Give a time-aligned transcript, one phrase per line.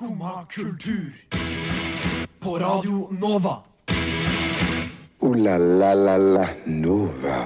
[0.00, 1.12] Skumma kultur.
[2.40, 3.58] På Radio Nova.
[5.20, 7.40] O-la-la-la-la Nova.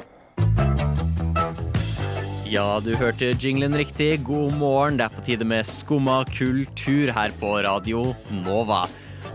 [2.46, 4.22] Ja, du hørte jinglen riktig.
[4.22, 5.01] God morgen.
[5.01, 8.85] Det er på tide med Skumma kultur her på Radio Nova.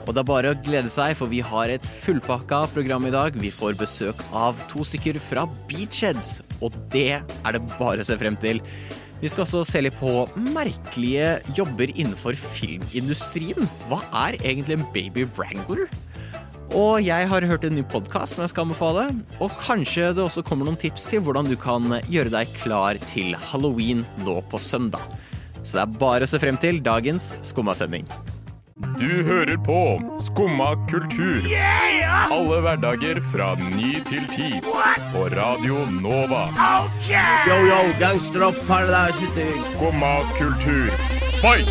[0.06, 3.36] Og det er bare å glede seg, for vi har et fullpakka program i dag.
[3.36, 8.16] Vi får besøk av to stykker fra Beachheads, og det er det bare å se
[8.22, 8.64] frem til.
[9.20, 13.68] Vi skal også se litt på merkelige jobber innenfor filmindustrien.
[13.90, 15.90] Hva er egentlig en baby wrangler?
[16.78, 19.10] Og jeg har hørt en ny podkast som jeg skal anbefale.
[19.44, 23.36] Og kanskje det også kommer noen tips til hvordan du kan gjøre deg klar til
[23.50, 25.04] halloween nå på søndag.
[25.66, 28.08] Så det er bare å se frem til dagens Skummasending.
[28.80, 29.78] Du hører på
[30.24, 31.44] Skumma kultur.
[32.32, 34.52] Alle hverdager fra ny til ti.
[35.12, 36.46] På Radio Nova.
[37.04, 40.88] Yo, yo, gangsteropp, paradise Skumma kultur,
[41.42, 41.68] fight!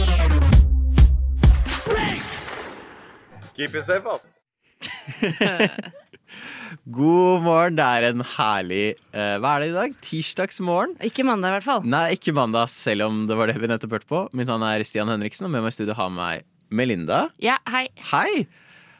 [3.57, 4.29] Keep it safe, altså.
[6.99, 7.81] God morgen.
[7.81, 8.85] Det er en herlig
[9.17, 9.97] eh, Hva er det i dag?
[10.05, 10.99] Tirsdagsmorgen?
[11.09, 11.89] Ikke mandag, i hvert fall.
[11.89, 14.23] Nei, ikke mandag, selv om det var det vi nettopp hørte på.
[14.37, 17.29] Mitt navn er Stian Henriksen, og med meg i studio har meg Melinda.
[17.43, 17.89] Ja, hei.
[18.13, 18.47] Hei!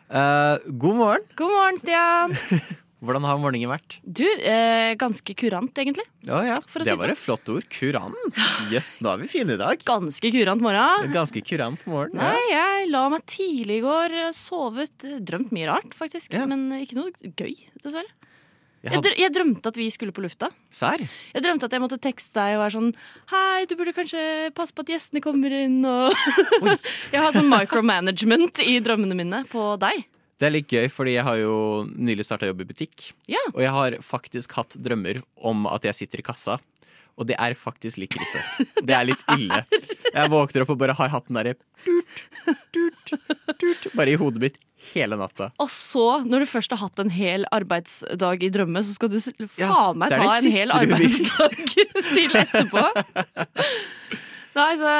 [0.09, 1.25] Eh, god morgen.
[1.37, 2.37] God morgen, Stian.
[2.99, 4.01] Hvordan har morgenen vært?
[4.03, 6.03] Du, eh, ganske kurant, egentlig.
[6.27, 7.67] Ja, ja, For å Det si var det et flott ord.
[7.71, 8.41] Kurant.
[8.73, 9.85] Jøss, nå er vi fine i dag.
[9.87, 11.13] Ganske kurant morgen.
[11.15, 12.19] Ganske kurant morgen.
[12.19, 16.35] Nei, jeg la meg tidlig i går, sovet, drømt mye rart, faktisk.
[16.35, 16.49] Ja.
[16.51, 18.11] Men ikke noe gøy, dessverre.
[18.85, 20.53] Jeg hadde, jeg drømte at vi skulle på lufta.
[20.71, 21.03] Sær?
[21.35, 22.93] Jeg drømte at jeg måtte tekste deg og være sånn
[23.33, 24.21] Hei, du burde kanskje
[24.55, 26.15] passe på at gjestene kommer inn, og
[27.15, 30.07] Jeg har sånn micromanagement i drømmene mine på deg.
[30.39, 31.55] Det er litt gøy, fordi jeg har jo
[31.91, 33.09] nylig starta jobb i butikk.
[33.27, 33.43] Ja.
[33.51, 35.19] Og jeg har faktisk hatt drømmer
[35.51, 36.61] om at jeg sitter i kassa.
[37.19, 38.43] Og det er faktisk litt krise.
[38.79, 39.65] Det er litt ille.
[40.15, 41.57] Jeg våkner opp og bare har hatt den derre
[43.97, 44.59] bare i hodet mitt
[44.93, 45.51] hele natta.
[45.63, 49.19] Og så, når du først har hatt en hel arbeidsdag i drømme, så skal du
[49.19, 51.57] faen meg er ta en hel arbeidsdag
[52.15, 52.85] til etterpå.
[54.57, 54.93] Nei, så,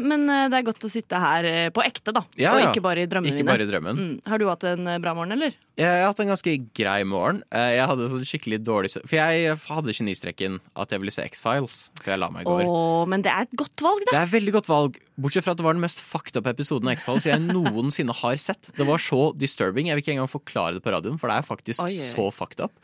[0.00, 2.24] men eh, det er godt å sitte her eh, på ekte, da.
[2.40, 4.00] Ja, og ikke bare i drømmene Ikke bare i drømmen.
[4.00, 4.14] Mm.
[4.30, 5.54] Har du hatt en eh, bra morgen, eller?
[5.78, 7.42] Jeg har hatt en ganske grei morgen.
[7.50, 12.14] Jeg hadde sånn skikkelig dårlig For jeg hadde genistreken at jeg ville se X-Files før
[12.14, 12.62] jeg la meg i går.
[12.70, 14.12] Åh, men det er et godt valg, da.
[14.12, 16.48] Det er et veldig godt valg, bortsett fra at det var den mest fucked up
[16.50, 18.70] episoden av X-Files jeg noensinne har sett.
[18.78, 19.90] Det var så disturbing.
[19.90, 22.28] Jeg vil ikke engang forklare det på radioen, for det er faktisk Oi, oi, så
[22.34, 22.74] fucked up.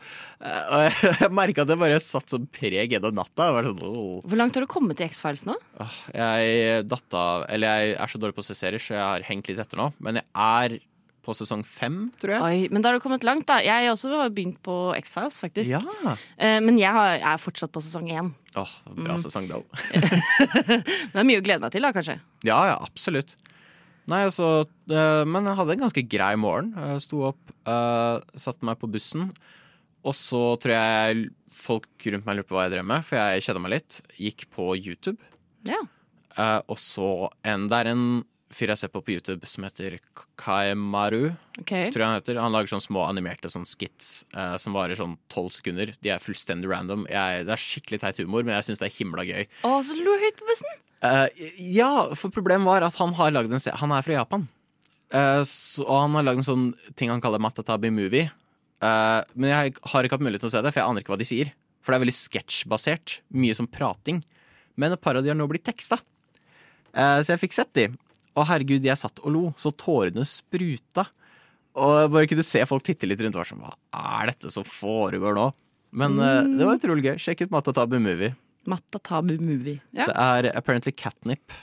[0.41, 3.51] Og jeg, merka at det bare satt som preg gjennom natta.
[3.71, 3.79] Sånn.
[3.79, 5.55] Hvor langt har du kommet i X-Files nå?
[6.13, 9.27] Jeg datt av Eller jeg er så dårlig på å se serier, så jeg har
[9.29, 9.91] hengt litt etter nå.
[10.03, 10.79] Men jeg er
[11.21, 12.41] på sesong fem, tror jeg.
[12.41, 13.59] Oi, men da har du kommet langt, da.
[13.61, 15.69] Jeg også har begynt på X-Files, faktisk.
[15.69, 15.81] Ja.
[16.41, 18.31] Eh, Men jeg, har, jeg er fortsatt på sesong én.
[18.57, 19.21] Åh, bra Mm.
[19.21, 19.59] sesong, da.
[21.13, 22.17] Det er mye å glede meg til, da, kanskje.
[22.47, 23.35] Ja, ja, absolutt.
[24.09, 26.73] Nei, altså øh, Men jeg hadde en ganske grei morgen.
[26.73, 29.29] Jeg sto opp, øh, satte meg på bussen,
[30.01, 31.29] og så tror jeg
[31.61, 34.01] folk rundt meg lurte på hva jeg drev med, for jeg kjeda meg litt.
[34.17, 35.21] Gikk på YouTube,
[35.69, 35.77] Ja.
[36.37, 38.05] Øh, og så en Det er en
[38.51, 39.97] fyr jeg ser på på YouTube som heter
[40.35, 41.31] Kaimaru.
[41.31, 41.71] Kaemaru, Ok.
[41.93, 42.39] tror jeg han heter.
[42.41, 45.93] Han lager sånne små animerte sånn skits uh, som varer sånn tolv sekunder.
[46.03, 47.05] De er fullstendig random.
[47.07, 49.47] Jeg, det er skikkelig teit humor, men jeg syns det er himla gøy.
[49.63, 50.81] Å, så lo høyt på bussen!
[51.01, 51.27] Uh,
[51.57, 54.43] ja, for problemet var at han har lagd en se Han er fra Japan.
[55.15, 56.67] Uh, så, og han har lagd en sånn
[56.99, 58.27] ting han kaller Matatabi movie.
[58.81, 61.21] Men jeg har ikke hatt mulighet til å se det, for jeg aner ikke hva
[61.21, 61.51] de sier.
[61.85, 63.19] For det er veldig sketsjbasert.
[63.37, 64.23] Mye som prating.
[64.73, 65.99] Men et par av de har nå blitt teksta.
[66.93, 67.87] Eh, så jeg fikk sett de.
[68.39, 71.07] Og herregud, jeg satt og lo, så tårene spruta.
[71.81, 74.65] Og bare kunne se folk titte litt rundt og var sånn Hva er dette som
[74.67, 75.45] foregår nå?
[75.95, 76.55] Men mm.
[76.59, 77.15] det var utrolig gøy.
[77.19, 78.35] Sjekk ut Matatabi movie.
[78.71, 79.79] Matatabu movie.
[79.95, 80.07] Ja.
[80.07, 81.55] Det er apparently catnip,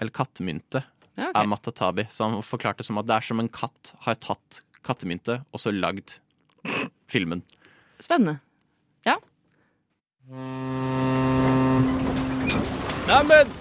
[0.00, 0.82] eller kattemynte,
[1.16, 1.42] Ja, okay.
[1.42, 2.06] er Matatabi.
[2.10, 5.72] Så han forklarte som at det er som en katt har tatt kattemynte og så
[5.74, 6.18] lagd
[7.12, 7.42] filmen.
[8.02, 8.38] Spennende.
[9.06, 9.18] Ja.
[13.06, 13.54] Neimen,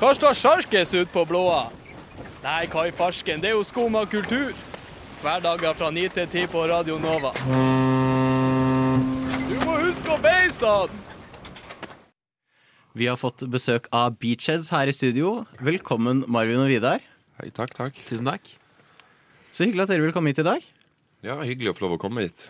[0.00, 1.68] hva står sjarkes ut på blåa?
[2.40, 4.54] Nei, hva i farsken, det er jo skum av kultur.
[5.20, 7.34] Hverdager fra 9 til 10 på Radio Nova.
[9.44, 10.94] Du må huske å beise han!
[12.96, 15.44] Vi har fått besøk av Beachheads her i studio.
[15.60, 17.04] Velkommen, Marvin og Vidar.
[17.36, 18.00] Hei, takk, takk.
[18.08, 18.48] Tusen takk.
[19.52, 20.64] Så hyggelig at dere vil komme hit i dag.
[21.20, 22.48] Ja, hyggelig å få lov å komme hit.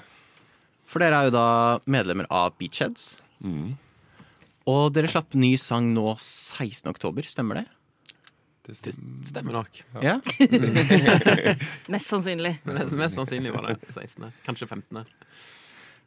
[0.87, 1.49] For dere er jo da
[1.91, 3.17] medlemmer av Beachheads.
[4.69, 6.91] Og dere slapp ny sang nå 16.
[6.91, 7.67] oktober, stemmer det?
[8.69, 8.95] Det Det
[9.27, 9.81] stemmer nok.
[10.05, 10.19] Ja.
[11.93, 12.59] Mest sannsynlig.
[12.69, 14.29] Mest, mest sannsynlig var det 16.
[14.47, 15.07] Kanskje 15.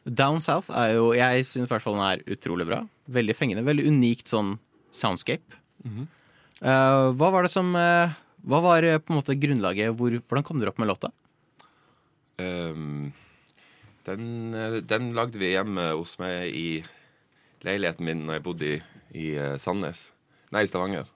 [0.03, 2.83] Down South er jo Jeg syns i hvert fall den er utrolig bra.
[3.07, 3.65] Veldig fengende.
[3.65, 4.57] Veldig unikt sånn
[4.93, 5.57] soundscape.
[5.83, 8.13] Eh, hva var det som uh,
[8.47, 9.95] Hva var eh, på en måte grunnlaget?
[9.97, 11.11] Hvor, hvordan kom dere opp med låta?
[12.39, 13.11] Um,
[14.07, 14.53] den,
[14.87, 16.67] den lagde vi hjemme hos meg i
[17.65, 18.79] leiligheten min når jeg bodde i,
[19.17, 20.07] i eh, Sandnes.
[20.53, 21.09] Nei, i Stavanger.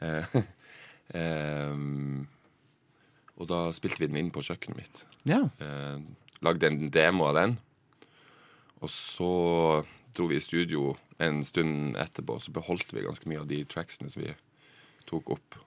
[0.00, 0.36] Eh,
[1.20, 1.74] eh,
[3.34, 5.02] og da spilte vi den inn på kjøkkenet mitt.
[5.28, 5.42] Ja.
[5.62, 5.98] Eh,
[6.44, 7.58] lagde en demo av den.
[8.84, 9.30] Og så
[10.14, 10.92] dro vi i studio
[11.22, 14.34] en stund etterpå, så beholdt vi ganske mye av de tracksene som vi
[15.08, 15.58] tok opp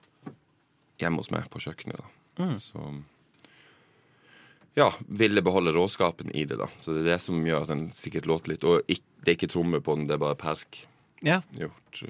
[1.01, 1.99] hjemme hos meg på kjøkkenet.
[2.37, 2.47] da.
[2.63, 2.83] Så
[4.77, 6.67] ja, ville beholde råskapen i det, da.
[6.85, 9.37] Så det er det som gjør at den sikkert låter litt Og ikke, det er
[9.39, 10.83] ikke trommer på den, det er bare perk
[11.25, 11.39] ja.
[11.57, 12.03] gjort.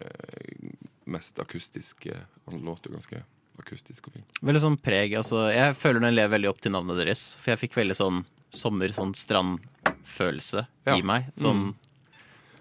[0.00, 0.72] Eh,
[1.14, 2.06] mest akustisk.
[2.10, 3.22] eh, Han låter jo ganske
[3.62, 4.24] akustisk og fin.
[4.42, 5.14] Veldig sånn preg.
[5.20, 7.22] Altså, jeg føler den lever veldig opp til navnet deres.
[7.38, 8.24] For jeg fikk veldig sånn
[8.54, 10.96] sommer, sånn strandfølelse Ja.
[10.98, 11.30] i meg.
[11.38, 11.74] Sånn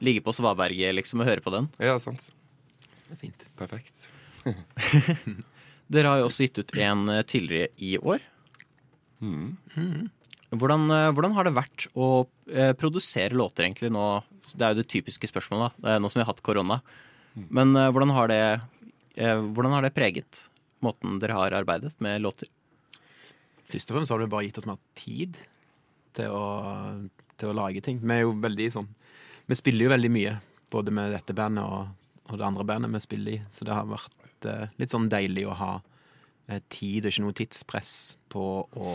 [0.03, 1.69] ligge på svaberget liksom og høre på den.
[1.81, 2.30] Ja, sant.
[3.07, 3.47] Det er fint.
[3.57, 4.12] Perfekt.
[5.94, 8.21] Dere har jo også gitt ut en eh, tidligere i år.
[9.24, 10.10] Mm.
[10.54, 14.06] Hvordan, eh, hvordan har det vært å eh, produsere låter egentlig nå?
[14.52, 15.96] Det er jo det typiske spørsmålet, da.
[15.96, 16.81] Er nå som vi har hatt korona.
[17.34, 18.44] Men eh, hvordan, har det,
[19.16, 20.44] eh, hvordan har det preget
[20.84, 22.52] måten dere har arbeidet med låter?
[23.70, 25.40] Først og fremst har det bare gitt oss mer tid
[26.14, 26.46] til å,
[27.40, 28.02] til å lage ting.
[28.04, 28.92] Vi er jo veldig sånn
[29.50, 30.38] Vi spiller jo veldig mye,
[30.72, 31.90] både med dette bandet og,
[32.30, 35.44] og det andre bandet vi spiller i, så det har vært eh, litt sånn deilig
[35.50, 35.72] å ha
[36.48, 37.94] eh, tid og ikke noe tidspress
[38.34, 38.44] på
[38.75, 38.94] å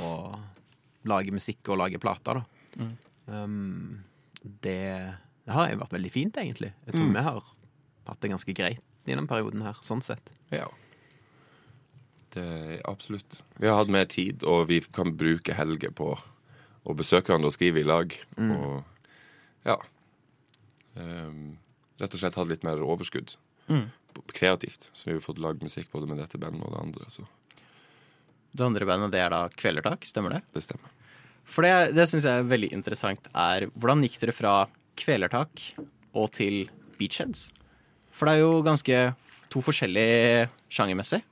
[1.08, 2.88] lage musikk og lage plater, da.
[3.28, 4.04] Um,
[4.42, 4.80] det,
[5.44, 6.72] det har vært veldig fint, egentlig.
[6.86, 7.40] Jeg tror vi har
[8.08, 10.32] hatt det ganske greit i den perioden her, sånn sett.
[10.52, 10.66] Ja.
[12.34, 13.42] Det absolutt.
[13.56, 16.10] Vi har hatt mer tid, og vi kan bruke helger på
[16.88, 18.12] å besøke hverandre og skrive i lag.
[18.36, 18.82] Og
[19.68, 19.78] ja.
[20.98, 21.56] Um,
[22.00, 23.36] rett og slett hatt litt mer overskudd
[23.68, 23.90] Mm.
[24.32, 24.88] kreativt.
[24.96, 27.04] Så vi har fått lagd musikk både med dette bandet og det andre.
[27.12, 27.26] Så
[28.58, 30.40] Det andre bandet det er da Kvelertak, stemmer det?
[30.56, 30.90] det stemmer.
[31.48, 33.30] For det, det syns jeg er veldig interessant.
[33.32, 34.54] er Hvordan gikk dere fra
[34.98, 35.62] Kvelertak
[36.18, 36.66] og til
[36.98, 37.48] Beachheads?
[38.12, 38.96] For det er jo ganske
[39.52, 41.22] to forskjellige sjangermessig.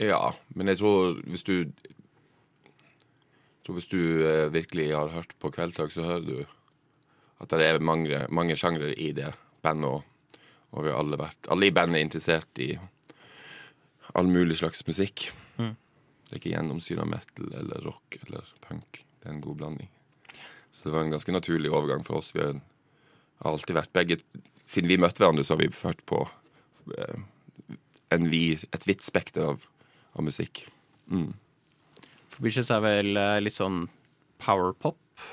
[0.00, 5.50] Ja, men jeg tror hvis du jeg tror Hvis du eh, virkelig har hørt på
[5.52, 6.46] Kveldtak, så hører du
[7.40, 10.00] at det er mange, mange sjangre i det bandet.
[10.00, 10.02] Og,
[10.72, 12.72] og vi har alle vært Alle i bandet er interessert i
[14.14, 15.30] all mulig slags musikk.
[15.60, 15.76] Mm.
[16.30, 19.00] Det er ikke gjennomsyra metal eller rock eller punk.
[19.18, 19.88] Det er en god blanding.
[20.70, 22.30] Så det var en ganske naturlig overgang for oss.
[22.36, 24.20] Vi har alltid vært begge
[24.70, 26.20] Siden vi møtte hverandre, så har vi vært på
[26.94, 27.22] eh,
[28.14, 29.64] en vi, et vidt spekter av,
[30.14, 30.60] av musikk.
[31.10, 31.32] Mm.
[32.30, 33.80] For Beachheads er vel eh, litt sånn
[34.38, 35.26] powerpop,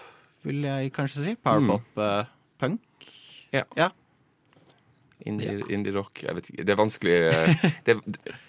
[0.48, 1.36] vil jeg kanskje si.
[1.46, 3.12] Powerpop-punk.
[3.54, 3.68] Ja.
[3.78, 3.92] ja.
[5.30, 6.66] Indie, indie rock Jeg vet ikke.
[6.66, 8.00] Det er vanskelig eh, det,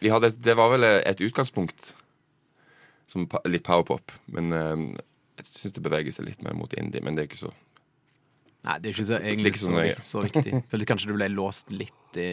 [0.00, 1.92] vi hadde, det var vel et utgangspunkt
[3.08, 4.12] som litt powerpop.
[4.34, 4.84] Men eh,
[5.40, 7.00] jeg syns det beveger seg litt mer mot indie.
[7.04, 7.54] Men det er ikke så
[8.66, 9.90] Nei, det er ikke så, egentlig ikke så, så nøye.
[9.94, 10.52] vik- så viktig.
[10.72, 12.26] Følte kanskje du ble låst litt i,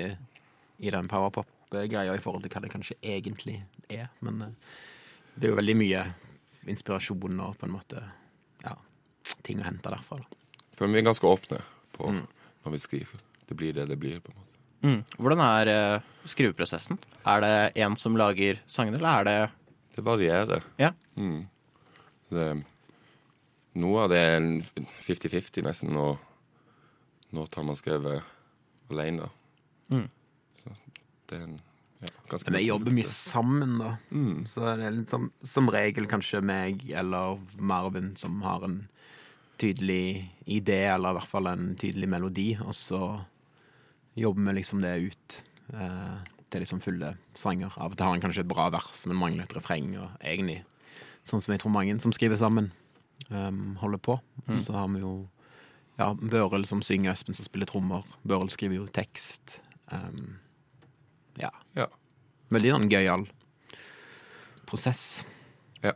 [0.81, 3.59] i den powerpop-greia i forhold til hva det kanskje egentlig
[3.93, 4.07] er.
[4.25, 4.55] Men eh,
[5.35, 6.01] det er jo veldig mye
[6.73, 8.01] inspirasjon og på en måte
[8.65, 8.73] ja,
[9.45, 10.17] ting å hente derfra.
[10.23, 10.41] Da.
[10.75, 11.61] Føler vi er ganske åpne
[11.95, 13.21] på når vi skriver.
[13.45, 14.19] Det blir det det blir.
[14.25, 14.51] på en måte
[14.85, 14.99] Mm.
[15.17, 16.99] Hvordan er eh, skriveprosessen?
[17.25, 19.37] Er det en som lager sangene, eller er det
[19.95, 20.63] Det varierer.
[20.81, 20.91] Ja.
[21.15, 21.45] Mm.
[22.29, 22.47] Det,
[23.79, 24.49] noe av det er en
[25.03, 26.17] 50-50 nesten, og
[27.35, 28.23] noe har man skrevet
[28.91, 29.29] alene.
[29.93, 30.09] Mm.
[30.59, 30.73] Så
[31.29, 31.55] det er en
[32.03, 33.95] ja, ganske vi jobber mye sammen, da.
[34.11, 34.43] Mm.
[34.51, 38.81] Så det er litt som, som regel kanskje meg eller Marvin som har en
[39.61, 43.01] tydelig idé, eller i hvert fall en tydelig melodi, og så
[44.19, 45.37] jobber vi liksom det ut
[45.73, 46.17] eh,
[46.55, 47.75] til liksom fulle sanger.
[47.75, 50.61] Av og til har han kanskje et bra vers, men mangler et refreng, og egentlig
[51.27, 52.71] sånn som jeg tror mange som skriver sammen,
[53.29, 54.17] um, holder på.
[54.63, 55.13] Så har vi jo
[55.99, 58.03] ja, Børel som synger, Espen som spiller trommer.
[58.27, 59.59] Børel skriver jo tekst.
[59.91, 60.37] Um,
[61.39, 61.51] ja.
[61.77, 61.87] Ja.
[62.53, 63.25] Veldig sånn gøyal
[64.69, 65.25] prosess.
[65.85, 65.93] Ja.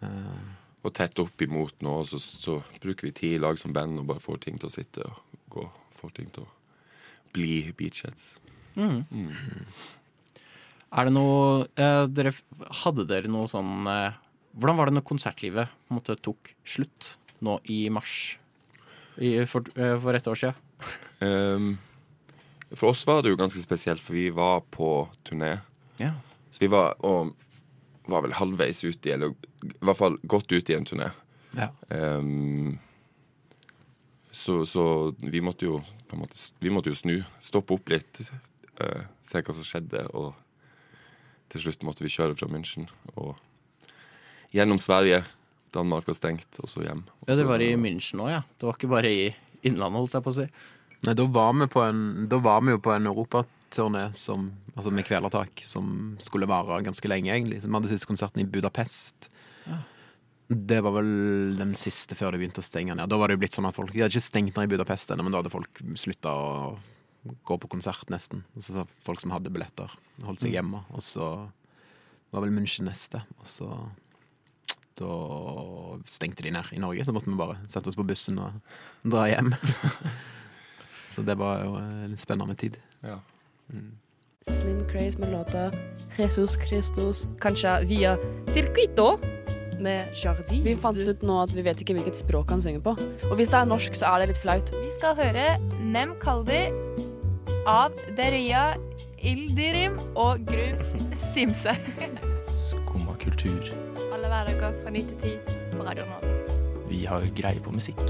[0.00, 0.52] Uh,
[0.84, 4.08] Og tett opp imot nå, så, så bruker vi tid i lag som band og
[4.10, 5.64] bare får ting til å sitte og gå.
[5.96, 6.50] Får ting til å
[7.34, 8.38] bli beachheads.
[10.94, 12.32] Er det noe eh, dere,
[12.82, 14.16] Hadde dere noe sånn eh,
[14.54, 18.36] Hvordan var det når konsertlivet på en måte tok slutt nå i mars?
[19.18, 20.60] I, for, eh, for et år siden?
[21.24, 21.74] um,
[22.74, 25.52] for oss var det jo ganske spesielt, for vi var på turné.
[26.00, 26.12] Ja.
[26.50, 27.34] Så vi var, og
[28.10, 31.10] var vel halvveis ute i, eller i hvert fall godt ute i en turné.
[31.58, 31.70] ja.
[31.90, 32.78] Um,
[34.34, 35.76] så, så vi måtte jo
[36.08, 37.14] på en måte Vi måtte jo snu.
[37.42, 38.18] Stoppe opp litt,
[38.82, 40.34] eh, se hva som skjedde, og
[41.52, 43.36] til slutt måtte vi kjøre fra München og
[44.54, 45.22] gjennom Sverige.
[45.74, 47.02] Danmark var stengt, og så hjem.
[47.26, 48.42] Ja, det var i München òg, ja.
[48.58, 49.24] Det var ikke bare i
[49.64, 50.48] Innlandet, holdt jeg på å si.
[51.04, 54.92] Nei, da var vi, på en, da var vi jo på en europaturné som, altså
[54.94, 57.62] med Kvelertak som skulle vare ganske lenge, egentlig.
[57.62, 59.30] Så vi hadde siste konserten i Budapest.
[60.44, 63.08] Det var vel den siste før det begynte å stenge ned.
[63.08, 65.10] Da var det jo blitt sånn at folk De hadde ikke stengt ned i Budapest
[65.10, 66.50] ennå, men da hadde folk slutta å
[67.44, 68.44] gå på konsert, nesten.
[68.54, 69.92] Altså, så folk som hadde billetter,
[70.24, 70.84] holdt seg hjemme.
[70.94, 71.28] Og så
[72.34, 73.22] var vel München neste.
[73.40, 73.70] Og så
[74.98, 75.10] da
[76.06, 78.60] stengte de ned i Norge, så måtte vi bare sette oss på bussen og
[79.02, 79.50] dra hjem.
[81.14, 82.78] så det var jo en spennende tid.
[83.02, 83.18] Ja.
[84.44, 85.70] Slim Craze med låta
[86.18, 88.16] Jesus Christus, kanskje via
[88.52, 89.16] Circuito
[89.82, 90.60] med Jardi.
[90.62, 92.94] Vi fant ut nå at vi vet ikke hvilket språk han synger på.
[93.30, 94.74] Og hvis det er norsk, så er det litt flaut.
[94.78, 95.48] Vi skal høre
[95.82, 96.68] Nem Kaldi
[97.66, 98.74] av Deria
[99.24, 101.00] Ildirim og Gru
[101.32, 101.72] Simse.
[102.48, 103.70] Skumma kultur.
[104.12, 106.34] Alle hverdager fra 9 til 10 på Radio Nova.
[106.90, 108.00] Vi har greie på musikk.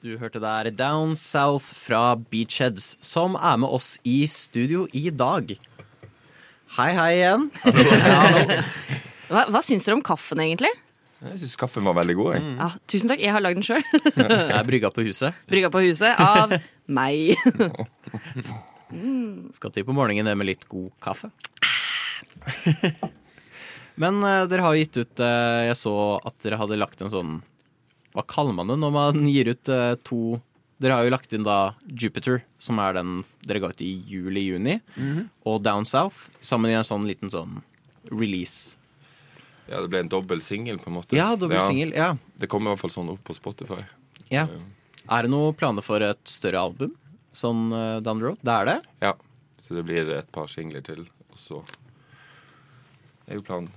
[0.00, 5.52] Du hørte der Down South fra Beachheads, som er med oss i studio i dag.
[6.78, 7.50] Hei, hei igjen.
[9.30, 10.72] Hva, hva syns dere om kaffen, egentlig?
[11.20, 12.30] Jeg syns kaffen var veldig god.
[12.36, 12.44] Jeg.
[12.56, 13.82] Ja, tusen takk, jeg har lagd den sjøl.
[14.16, 15.36] Jeg er brygga på huset.
[15.52, 16.54] Brygga på huset av
[16.88, 17.36] meg.
[19.58, 21.28] Skal til på morgenen det med litt god kaffe.
[24.00, 25.92] Men uh, dere har gitt ut uh, Jeg så
[26.24, 27.32] at dere hadde lagt en sånn
[28.14, 30.38] Hva kaller man det når man gir ut uh, to
[30.80, 34.78] Dere har jo lagt inn da Jupiter, som er den dere ga ut i juli-juni,
[34.96, 35.26] Mhm.
[35.44, 37.58] og Down South, sammen i en sånn liten sånn
[38.08, 38.78] release.
[39.68, 41.16] Ja, det ble en dobbel singel, på en måte.
[41.18, 42.14] Ja, dobbel singel, ja.
[42.40, 43.82] Det kommer i hvert fall sånn opp på Spotify.
[44.32, 44.46] Ja.
[45.10, 46.94] Er det noen planer for et større album?
[47.36, 48.40] Sånn uh, down the road?
[48.42, 48.78] Det er det?
[49.04, 49.12] Ja.
[49.60, 51.60] Så det blir et par singler til, og så
[53.28, 53.70] er jo planen.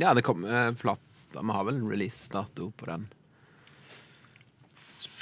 [0.00, 1.02] Ja, det kommer uh, plata.
[1.36, 3.08] Vi har vel releasedato på den.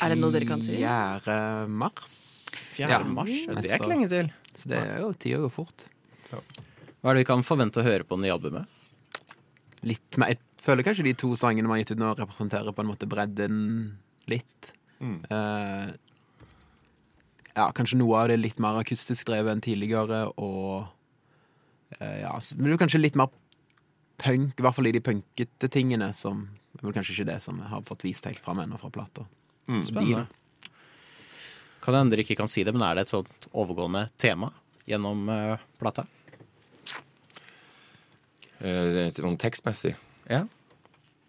[0.03, 0.77] Er det noe dere kan si?
[0.79, 1.67] 4.
[1.71, 2.15] mars.
[2.77, 3.01] 4.
[3.15, 3.31] mars?
[3.31, 4.31] Det er ikke lenge til.
[4.55, 5.87] Så det er jo tida går fort.
[6.31, 8.81] Hva er det vi kan forvente å høre på det nye albumet?
[9.85, 12.81] Litt mer Jeg føler kanskje de to sangene vi har gitt ut nå, representerer på
[12.81, 13.59] en måte bredden
[14.33, 14.71] litt.
[14.97, 15.19] Mm.
[15.29, 15.91] Eh,
[17.55, 20.87] ja, kanskje noe av det er litt mer akustisk drevet enn tidligere, og
[21.99, 23.29] eh, ja, men blir er kanskje litt mer
[24.25, 26.47] punk, i hvert fall i de punkete tingene, som
[26.79, 29.29] er vel kanskje ikke det som jeg har fått vist helt fram ennå fra plata.
[29.69, 29.85] Mm.
[29.87, 30.27] Spennende.
[31.85, 34.49] Kan det hende dere ikke kan si det, men er det et sånt overgående tema
[34.89, 36.07] gjennom eh, plata?
[38.61, 39.95] Eh, det sånn tekstmessig.
[40.31, 40.45] Ja.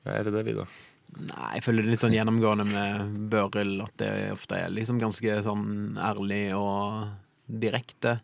[0.05, 0.69] Ja, er det det, Vidar?
[1.15, 5.37] Nei, jeg føler det litt sånn gjennomgående med Børil at det ofte er liksom ganske
[5.45, 7.05] sånn ærlig og
[7.47, 8.17] direkte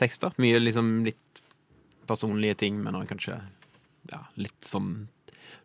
[0.00, 0.34] tekster.
[0.40, 1.42] Mye liksom litt
[2.08, 3.36] personlige ting, men òg kanskje
[4.10, 5.08] ja, litt sånn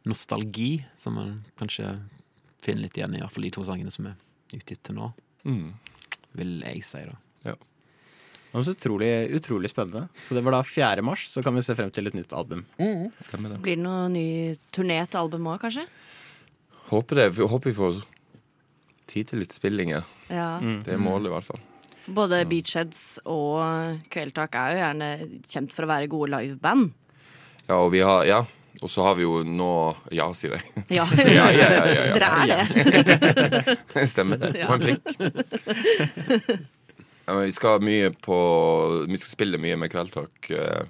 [0.10, 1.94] nostalgi, som man kanskje
[2.66, 5.12] finner litt igjen i hvert fall de to sangene som er utgitt til nå.
[5.46, 5.70] Mm.
[6.36, 7.20] Vil jeg si, da.
[8.56, 10.06] Det var så utrolig, utrolig spennende.
[10.16, 11.02] Så det var da 4.
[11.04, 12.62] mars, så kan vi se frem til et nytt album.
[12.80, 13.10] Mm.
[13.12, 13.58] det.
[13.66, 15.84] Blir det noen ny turné til albumet òg, kanskje?
[16.88, 17.26] Håper det.
[17.36, 17.98] Vi- Håper vi får
[19.12, 20.06] tid til litt spillinger.
[20.30, 20.60] Ja.
[20.62, 21.60] Det er målet, i hvert fall.
[22.08, 25.10] Både Beachheads og Kveldtak er jo gjerne
[25.52, 26.94] kjent for å være gode liveband.
[27.68, 28.46] Ja, og vi har Ja.
[28.84, 30.64] Og så har vi jo nå Ja, sier jeg.
[30.90, 31.06] Ja.
[31.18, 32.14] ja, ja, ja, ja, ja.
[32.14, 32.48] Dere er
[33.96, 34.08] det.
[34.16, 34.64] Stemmer det.
[34.64, 35.04] På en prikk.
[37.26, 38.38] Vi skal mye på
[39.10, 40.86] Vi skal spille mye med Kveldtak eh,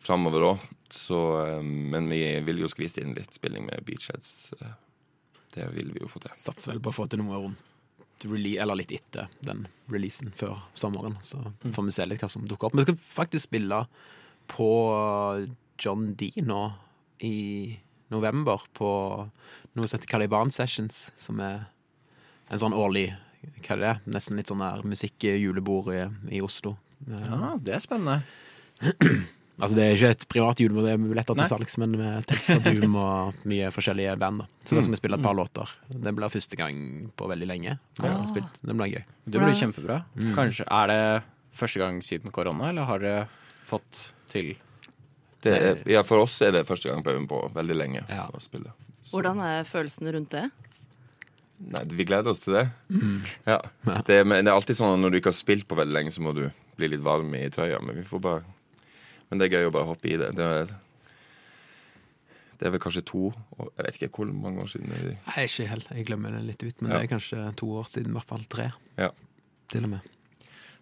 [0.00, 0.68] framover òg.
[0.88, 4.54] Eh, men vi vil jo skvise inn litt spilling med Beachheads.
[4.60, 4.76] Eh,
[5.54, 6.32] det vil vi jo få til.
[6.32, 7.64] Satser vel på å få til noe rundt
[8.18, 11.14] eller litt etter den releasen før sommeren.
[11.22, 12.74] Så får vi se litt hva som dukker opp.
[12.74, 13.84] Vi skal faktisk spille
[14.50, 14.70] på
[15.78, 16.62] John D nå
[17.22, 17.78] i
[18.10, 18.90] november på
[19.28, 21.68] noe som heter Caliban Sessions, som er
[22.48, 23.12] en sånn årlig
[23.62, 23.94] hva er det?
[24.14, 26.02] Nesten litt sånn der musikkjulebord i,
[26.38, 26.76] i Oslo.
[27.08, 28.22] Ja, det er spennende.
[29.58, 32.60] Altså Det er ikke et privat julebord, det er billetter til salgs, men med Telsa
[32.62, 34.44] Doom og mye forskjellige band.
[34.44, 35.72] da Så da skal vi spille et par låter.
[35.90, 36.76] Det blir første gang
[37.18, 37.72] på veldig lenge.
[37.98, 38.22] Det, Ah.
[38.30, 38.60] spilt.
[38.62, 39.02] Det blir gøy.
[39.26, 39.96] Det blir kjempebra.
[40.14, 40.30] Mm.
[40.36, 41.24] Kanskje Er det
[41.58, 43.26] første gang siden korona, eller har dere
[43.66, 44.54] fått til
[45.42, 48.38] Det er, ja, for oss er det første gang på, på veldig lenge å.
[49.10, 50.50] Hvordan er følelsene rundt det?
[51.58, 52.66] Nei, vi gleder oss til det.
[52.94, 53.22] Mm.
[53.48, 53.56] Ja.
[54.06, 56.12] Det, men det er alltid sånn at når du ikke har spilt på veldig lenge,
[56.14, 56.44] så må du
[56.78, 57.80] bli litt varm i trøya.
[57.82, 58.44] Men vi får bare
[59.28, 60.30] Men det er gøy å bare hoppe i det.
[60.38, 60.70] Det er,
[62.58, 63.24] Det er vel kanskje to
[63.58, 64.88] år Jeg vet ikke hvor mange år siden.
[65.26, 65.90] Nei, ikke helt.
[65.94, 66.98] Jeg glemmer det litt ut, men Ja.
[66.98, 68.70] det er kanskje to år siden, i hvert fall tre.
[68.96, 69.10] Ja.
[69.68, 70.00] Til og med.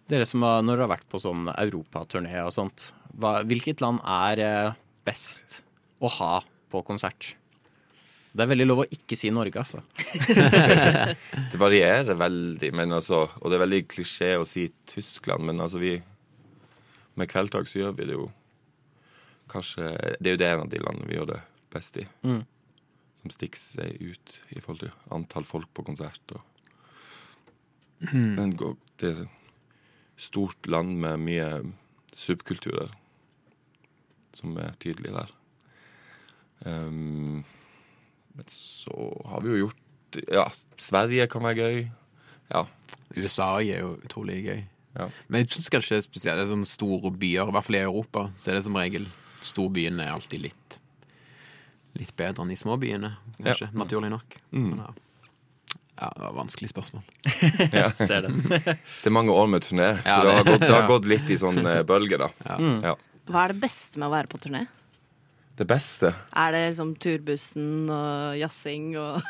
[0.07, 3.99] Dere som har, når dere har vært på sånn europaturné og sånt, hva, hvilket land
[4.05, 5.61] er eh, best
[5.99, 6.41] å ha
[6.71, 7.33] på konsert?
[8.37, 9.81] Det er veldig lov å ikke si Norge, altså.
[11.51, 15.81] Det varierer veldig, men altså, og det er veldig klisjé å si Tyskland, men altså
[15.81, 15.95] vi
[17.17, 18.27] Med Kveldtak så gjør vi det jo
[19.49, 19.89] kanskje
[20.19, 21.39] Det er jo det en av de landene vi gjør det
[21.73, 22.05] best i.
[22.21, 22.43] Mm.
[23.23, 26.21] Som stikker seg ut i forhold til antall folk på konsert.
[26.35, 26.43] Og
[27.99, 28.53] Mm.
[28.97, 29.29] Det er et
[30.21, 31.47] stort land med mye
[32.13, 32.91] subkulturer
[34.37, 35.31] som er tydelige der.
[36.65, 37.43] Um,
[38.37, 40.47] men så har vi jo gjort Ja,
[40.79, 41.79] Sverige kan være gøy.
[42.53, 42.63] Ja.
[43.17, 44.61] USA er jo utrolig gøy.
[44.97, 45.07] Ja.
[45.27, 48.27] Men jeg syns kanskje spesielt det er sånne store byer, i hvert fall i Europa,
[48.39, 49.09] så er det som regel
[49.45, 50.79] Storbyene er alltid litt
[51.97, 53.67] Litt bedre enn de små byene, kanskje.
[53.71, 53.75] Ja.
[53.81, 54.35] Naturlig nok.
[54.53, 54.65] Mm.
[54.69, 54.89] Men ja.
[55.97, 57.05] ja, det var vanskelig spørsmål.
[57.73, 57.87] Ja.
[57.97, 58.43] Ser den.
[58.45, 61.31] det er mange år med turné, Ja, så det har, gått, det har gått litt
[61.33, 61.57] i sånn
[61.89, 62.29] bølge, da.
[62.45, 62.57] Ja.
[62.61, 62.77] Mm.
[62.85, 62.93] Ja.
[63.27, 64.67] Hva er det beste med å være på turné?
[65.57, 69.23] Det beste Er det liksom turbussen og jazzing og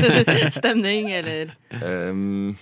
[0.58, 2.54] stemning, eller um,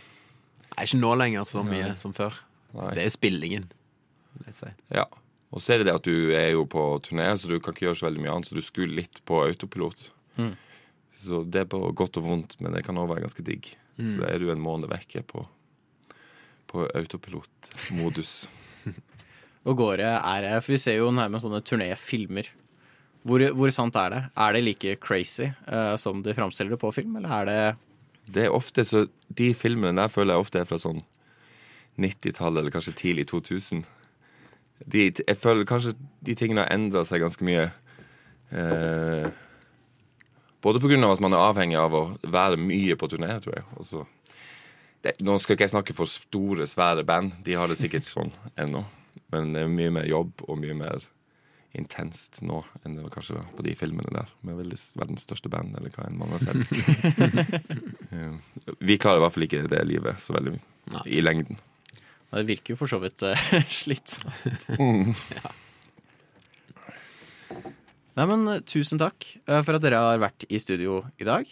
[0.73, 1.99] er ikke nå lenger så mye Nei.
[2.01, 2.41] som før.
[2.75, 2.91] Nei.
[2.97, 3.69] Det er spillingen.
[4.39, 4.73] vil jeg si.
[4.97, 5.05] Ja.
[5.53, 7.87] Og så er det det at du er jo på turné, så du kan ikke
[7.91, 10.07] gjøre så veldig mye annet, så du skulle litt på autopilot.
[10.41, 10.55] Mm.
[11.23, 13.69] Så det er på godt og vondt, men det kan òg være ganske digg.
[14.01, 14.09] Mm.
[14.15, 15.45] Så er du en måned vekke på,
[16.73, 18.35] på autopilotmodus.
[19.69, 22.49] Og går det er det For vi ser jo nærmest sånne turnéfilmer.
[23.23, 24.21] Hvor, hvor sant er det?
[24.35, 28.45] Er det like crazy uh, som de framstiller det på film, eller er det Det
[28.47, 31.03] er ofte så De filmene der føler jeg ofte er fra sånn
[32.01, 33.83] 90-tallet, eller kanskje tidlig 2000.
[34.89, 35.93] De, jeg føler kanskje
[36.25, 37.67] de tingene har endra seg ganske mye.
[38.49, 39.27] Eh,
[40.65, 43.67] både av at man er avhengig av å være mye på turné, tror jeg.
[43.77, 44.07] Også,
[45.05, 47.37] det, nå skal ikke jeg snakke for store, svære band.
[47.45, 48.87] De har det sikkert sånn ennå.
[49.33, 51.11] Men det er mye mer jobb og mye mer
[51.79, 54.29] intenst nå enn det var kanskje på de filmene der.
[54.45, 56.63] Med veldig, verdens største band, eller hva enn man har sett.
[58.13, 58.35] Eh,
[58.85, 60.59] Vi klarer i hvert fall ikke det livet så veldig
[61.09, 61.57] i lengden.
[62.33, 63.47] Det virker jo for så vidt uh,
[63.81, 64.67] slitsomt.
[64.77, 65.15] Mm.
[68.19, 71.49] Nei, men eh, tusen takk for at dere har vært i studio i dag.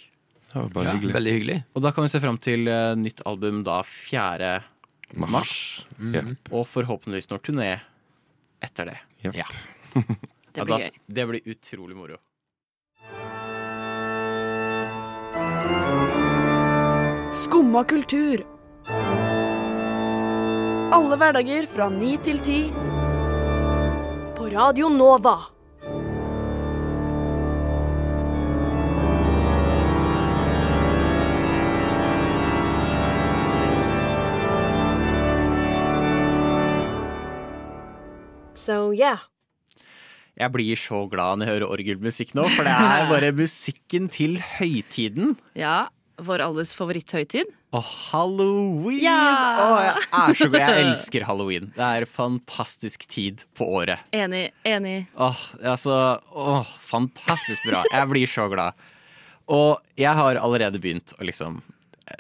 [0.51, 1.15] Det var bare Ja, hyggelig.
[1.17, 1.59] veldig hyggelig.
[1.79, 2.69] Og da kan vi se fram til
[3.01, 4.53] nytt album da 4.
[5.15, 5.33] mars.
[5.33, 5.57] Mars.
[5.97, 6.13] Mm.
[6.19, 6.53] Yep.
[6.53, 7.71] Og forhåpentligvis når turné
[8.69, 8.99] etter det.
[9.25, 9.39] Yep.
[9.41, 9.49] Ja.
[10.53, 10.91] Det Ja, blir da- gøy.
[11.07, 12.17] Det blir utrolig moro.
[17.33, 18.43] Skumma kultur.
[20.97, 22.59] Alle hverdager fra ni til ti.
[24.37, 25.37] På Radio Nova.
[38.55, 39.30] So yeah.
[40.41, 44.39] Jeg blir så glad når jeg hører orgelmusikk nå, for det er bare musikken til
[44.57, 45.35] høytiden.
[45.59, 45.89] Ja,
[46.21, 47.49] vår alles favoritthøytid.
[47.77, 48.99] Og halloween!
[49.05, 49.19] Ja!
[49.63, 50.65] Å, jeg er så glad.
[50.75, 51.69] Jeg elsker halloween.
[51.77, 54.03] Det er fantastisk tid på året.
[54.17, 54.97] Enig, enig.
[55.15, 55.95] Åh, altså,
[56.35, 57.85] åh, fantastisk bra.
[57.93, 58.77] Jeg blir så glad.
[59.51, 61.61] Og jeg har allerede begynt å liksom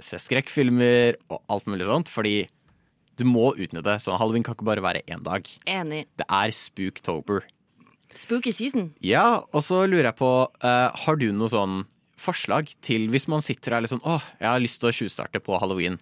[0.02, 2.44] se skrekkfilmer og alt mulig sånt, fordi
[3.20, 3.98] du må utnytte det.
[4.02, 5.46] Så halloween kan ikke bare være én dag.
[5.68, 6.04] Enig.
[6.20, 7.44] Det er spooktober.
[8.16, 8.90] Spooky season.
[9.04, 10.30] Ja, og så lurer jeg på,
[10.64, 11.82] uh, har du noe sånn
[12.20, 15.58] forslag til hvis man sitter her liksom, åh, jeg har lyst til å tjuvstarte på
[15.62, 15.98] halloween.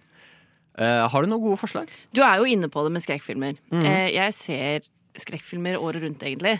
[0.79, 1.91] Uh, har du noen gode forslag?
[2.15, 3.59] Du er jo inne på det med skrekkfilmer.
[3.71, 3.85] Mhm.
[3.85, 6.59] Uh, jeg ser skrekkfilmer året rundt, egentlig.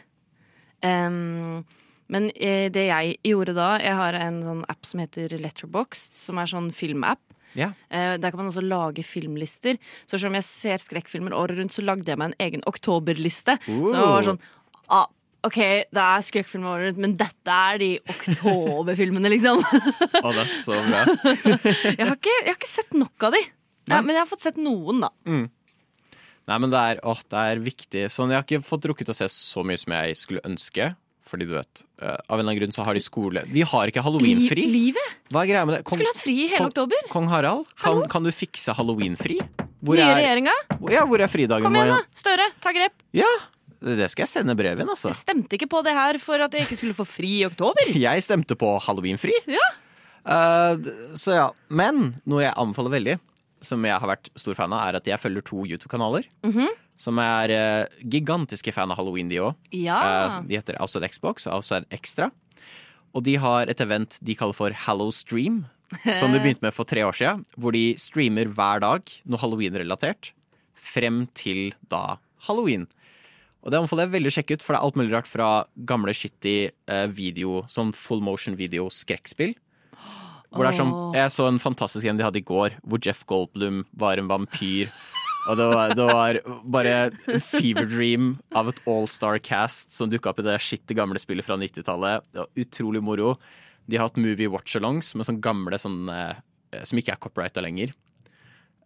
[0.83, 1.65] Um,
[2.09, 2.29] men
[2.73, 6.71] det jeg gjorde da Jeg har en sånn app som heter Letterboxd, som er sånn
[6.73, 7.21] filmapp.
[7.57, 7.71] Ja.
[7.89, 9.77] Eh, der kan man også lage filmlister.
[10.07, 13.57] Så som jeg ser skrekkfilmer året rundt, så lagde jeg meg en egen oktoberliste.
[13.65, 14.41] Så det var sånn
[14.89, 15.07] ah,
[15.47, 15.57] OK,
[15.95, 19.61] det er skrekkfilmer året rundt, men dette er de oktoberfilmene, liksom.
[20.25, 21.03] Å, det er så bra.
[21.95, 23.43] jeg, har ikke, jeg har ikke sett nok av de.
[23.89, 25.09] Ja, men jeg har fått sett noen, da.
[25.29, 25.45] Mm.
[26.49, 28.07] Nei, men det er, åh, det er viktig.
[28.11, 30.91] Sånn, jeg har ikke fått rukket å se så mye som jeg skulle ønske.
[31.29, 33.91] Fordi du vet, uh, av en eller annen grunn så har de skole Vi har
[33.91, 34.63] ikke halloweenfri.
[34.65, 35.17] Li livet?
[35.29, 35.83] Hva er greia med det?
[35.85, 37.03] Kong, Skulle hatt fri i hele Kong- oktober.
[37.13, 39.37] Kong Harald, kan, kan du fikse halloweenfri?
[39.85, 40.55] Hvor Nye er, regjeringa.
[40.91, 41.63] ja, hvor er fridagen?
[41.69, 42.01] Kom igjen, da.
[42.17, 42.97] Støre, ta grep.
[43.15, 43.29] Ja,
[43.79, 45.11] det skal jeg sende brev inn, altså.
[45.13, 47.93] Jeg stemte ikke på det her for at jeg ikke skulle få fri i oktober.
[48.07, 49.35] Jeg stemte på halloweenfri.
[49.47, 49.69] Ja.
[50.27, 51.45] Uh, så ja.
[51.71, 53.15] Men noe jeg anbefaler veldig,
[53.63, 56.27] som jeg har vært stor fan av, er at jeg følger to YouTube-kanaler.
[56.47, 56.67] Mhm.
[56.99, 59.55] Som er uh, gigantiske fan av halloween, de òg.
[59.71, 60.41] Ja.
[60.43, 62.27] de heter Outside Xbox og Outside Extra.
[63.15, 65.61] Og de har et event de kaller for Hallow Stream,
[66.11, 67.45] som de begynte med for tre år siden.
[67.55, 70.33] Hvor de streamer hver dag noe halloween-relatert
[70.75, 72.17] frem til da
[72.49, 72.85] halloween.
[73.59, 75.47] Og det anbefaler jeg veldig å sjekke ut, for det er alt mulig rart fra
[75.89, 79.55] gamle shitty eh, video, sånn full motion video skrekkspill.
[80.49, 83.21] Hvor det er som, Jeg så en fantastisk en de hadde i går, hvor Jeff
[83.29, 84.89] Goldblum var en vampyr.
[85.49, 90.31] Og det var, det var bare en fever dream av et all-star cast som dukka
[90.31, 92.25] opp i det shitty gamle spillet fra 90-tallet.
[92.33, 93.35] Det var utrolig moro.
[93.89, 96.17] De har hatt movie watch-alongs med sånne gamle sånne,
[96.73, 97.93] eh, som ikke er copyrighta lenger,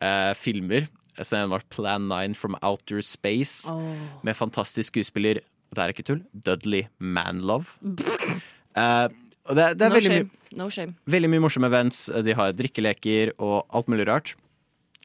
[0.02, 0.88] eh, filmer.
[1.22, 3.72] Så en var Plan 9 from Outer Space,
[4.26, 7.76] med fantastisk skuespiller, og det er ikke tull, Dudley Manlove.
[7.84, 9.10] Uh,
[9.48, 10.30] og det, det er no veldig shame.
[10.58, 10.96] No shame.
[11.10, 12.06] Veldig mye morsomme events.
[12.26, 14.36] De har drikkeleker og alt mulig rart.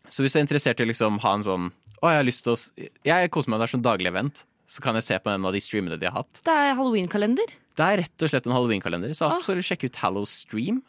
[0.09, 1.65] Så hvis du er interessert i liksom ha en sånn
[1.99, 4.45] Å, jeg har lyst til å Jeg koser meg, det er sånn daglig event.
[4.69, 6.41] Så kan jeg se på en av de streamene de har hatt.
[6.45, 7.53] Det er halloween-kalender.
[7.79, 10.83] Det er rett og slett en halloween-kalender, så absolutt sjekk ut Hallow Stream.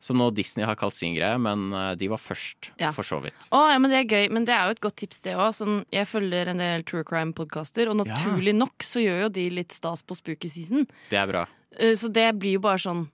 [0.00, 2.90] Som nå Disney har kalt sin greie, men eh, de var først, Ja.
[2.92, 3.48] for så vidt.
[3.50, 5.54] Å, ja, men Det er gøy, men det er jo et godt tips, det òg.
[5.56, 9.72] Sånn, jeg følger en del true crime-podkaster, og naturlig nok så gjør jo de litt
[9.72, 10.86] stas på spooky season.
[11.10, 11.46] Det er bra.
[11.78, 13.08] Eh, Så det blir jo bare sånn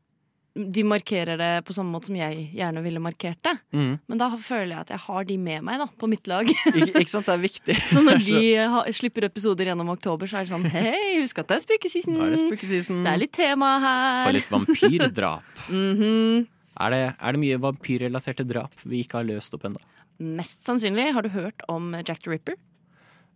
[0.55, 3.55] De markerer det på samme måte som jeg gjerne ville markert det.
[3.73, 3.95] Mm.
[4.07, 6.45] Men da føler jeg at jeg har de med meg da, på mitt lag.
[6.77, 7.77] Ikke, ikke sant, det er viktig.
[7.95, 8.41] Så når de
[8.75, 11.89] ha, slipper episoder gjennom oktober, så er det sånn Hei, husk at det er spooky
[11.89, 12.19] season!
[12.19, 12.85] Nå er det.
[12.85, 14.27] Det er litt tema her.
[14.27, 15.43] For litt vampyrdrap.
[15.73, 16.47] Mhm.
[16.81, 19.81] Er det, er det mye vampyrrelaterte drap vi ikke har løst opp ennå?
[20.23, 21.11] Mest sannsynlig.
[21.17, 22.57] Har du hørt om Jack the Ripper?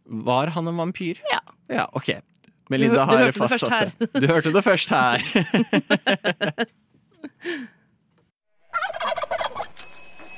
[0.06, 1.20] Var han en vampyr?
[1.32, 1.40] Ja.
[1.72, 2.14] Ja, ok.
[2.70, 4.08] Melinda Du du har fastsatt det.
[4.20, 5.22] Du hørte det først her.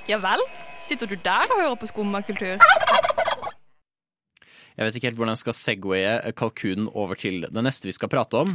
[0.09, 0.41] Ja vel?
[0.89, 2.57] Sitter du der og hører på skummakultur?
[4.79, 8.09] Jeg vet ikke helt hvordan jeg skal segwaye kalkunen over til det neste vi skal
[8.09, 8.55] prate om.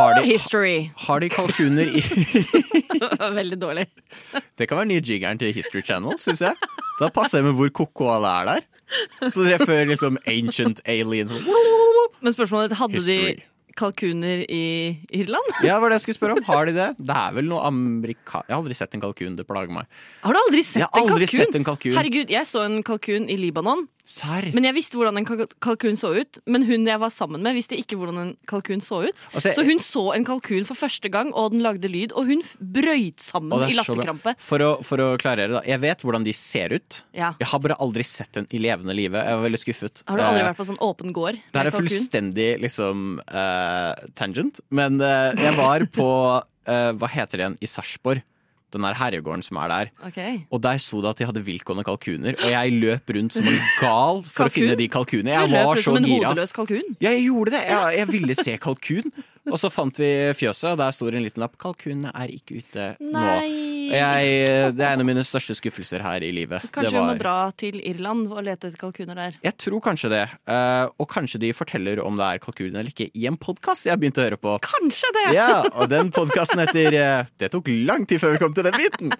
[0.00, 0.76] Har de, History.
[1.06, 2.02] har de kalkuner i
[3.40, 3.86] Veldig dårlig.
[4.58, 6.56] Det kan være nye jiggeren til History Channel, syns jeg.
[7.00, 8.66] Da passer det med hvor ko-ko alle er der.
[9.30, 13.36] Så dere fører liksom ancient aliens Men spørsmålet hadde History.
[13.38, 13.46] de
[13.78, 14.62] kalkuner i
[15.14, 15.46] Irland?
[15.62, 16.42] Ja, det var det jeg skulle spørre om.
[16.48, 16.88] Har de det?
[16.98, 18.42] Det er vel noe amerika...
[18.48, 19.86] Jeg har aldri sett en kalkun, det plager meg.
[20.26, 21.44] Har du aldri sett har en aldri kalkun?
[21.46, 21.94] sett en kalkun.
[21.96, 23.86] Herregud, jeg så en kalkun i Libanon.
[24.10, 24.48] Serr?
[24.56, 25.26] Men jeg visste hvordan en
[25.62, 26.40] kalkun så ut.
[26.50, 29.20] Men hun jeg var sammen med, visste ikke hvordan en kalkun så ut.
[29.30, 32.10] Altså, jeg- så hun så en kalkun for første gang, og den lagde lyd.
[32.18, 34.34] Og hun brøyt sammen i er latterkrampe.
[34.42, 35.62] For å, for å klarere, da.
[35.66, 37.02] Jeg vet hvordan de ser ut.
[37.14, 37.34] Ja.
[37.38, 39.14] Jeg har bare aldri sett den i levende live.
[39.22, 40.02] Jeg var veldig skuffet.
[40.08, 41.38] Har du aldri Eh, vært på sånn åpen gård?
[41.52, 44.60] Det her er fullstendig liksom uh, tangent.
[44.70, 46.08] Men uh, jeg var på
[46.42, 47.58] uh, Hva heter det igjen?
[47.62, 48.22] I Sarpsborg.
[48.70, 49.90] Den der herregården som er der.
[50.06, 50.40] Okay.
[50.50, 52.36] Og der sto det at de hadde viltgående kalkuner.
[52.38, 55.42] Og jeg løp rundt som en gal for å finne de kalkunene.
[55.42, 56.94] Du løp var så som en hodeløs kalkun.
[57.00, 57.64] Ja, jeg gjorde det.
[57.66, 59.12] Jeg, jeg ville se kalkun.
[59.48, 61.54] Og så fant vi fjøset, og der sto det en liten lapp.
[61.60, 63.22] Kalkunene er ikke ute nå.
[63.90, 66.62] Jeg, det er en av mine største skuffelser her i livet.
[66.70, 69.38] Kanskje det vi må dra til Irland og lete etter kalkuner der.
[69.42, 70.22] jeg tror kanskje det.
[70.46, 73.96] Eh, og kanskje de forteller om det er kalkuner eller ikke i en podkast jeg
[73.96, 74.58] har begynt å høre på.
[74.68, 75.24] Kanskje det!
[75.38, 78.76] Ja, og den podkasten heter eh, Det tok lang tid før vi kom til den
[78.78, 79.16] biten.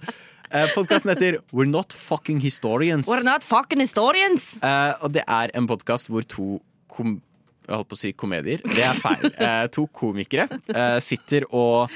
[0.74, 3.09] Podkasten heter We're Not Fucking Historians.
[3.11, 4.56] We're not fucking historians!
[4.62, 7.20] Eh, og det er en podkast hvor to kom
[7.66, 8.62] jeg holdt på å si komedier.
[8.64, 9.29] Det er feil.
[9.40, 11.90] Eh, to komikere eh, sitter og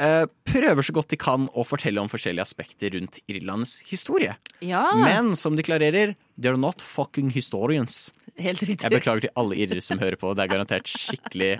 [0.00, 4.36] eh, prøver så godt de kan å fortelle om forskjellige aspekter rundt Irlands historie.
[4.64, 8.08] Ja, Men som de klarerer, they're not fucking historians.
[8.40, 8.86] helt riktig.
[8.86, 10.30] Jeg beklager til alle irrere som hører på.
[10.38, 11.50] Det er garantert skikkelig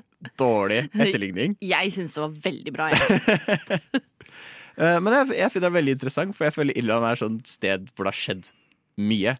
[0.40, 1.58] dårlig etterligning.
[1.74, 2.88] Jeg syns det var veldig bra.
[2.94, 3.90] Jeg.
[4.80, 7.48] Eh, men jeg, jeg finner det veldig interessant, for jeg føler Irland er et sånt
[7.50, 8.46] sted hvor det har skjedd
[9.02, 9.34] mye.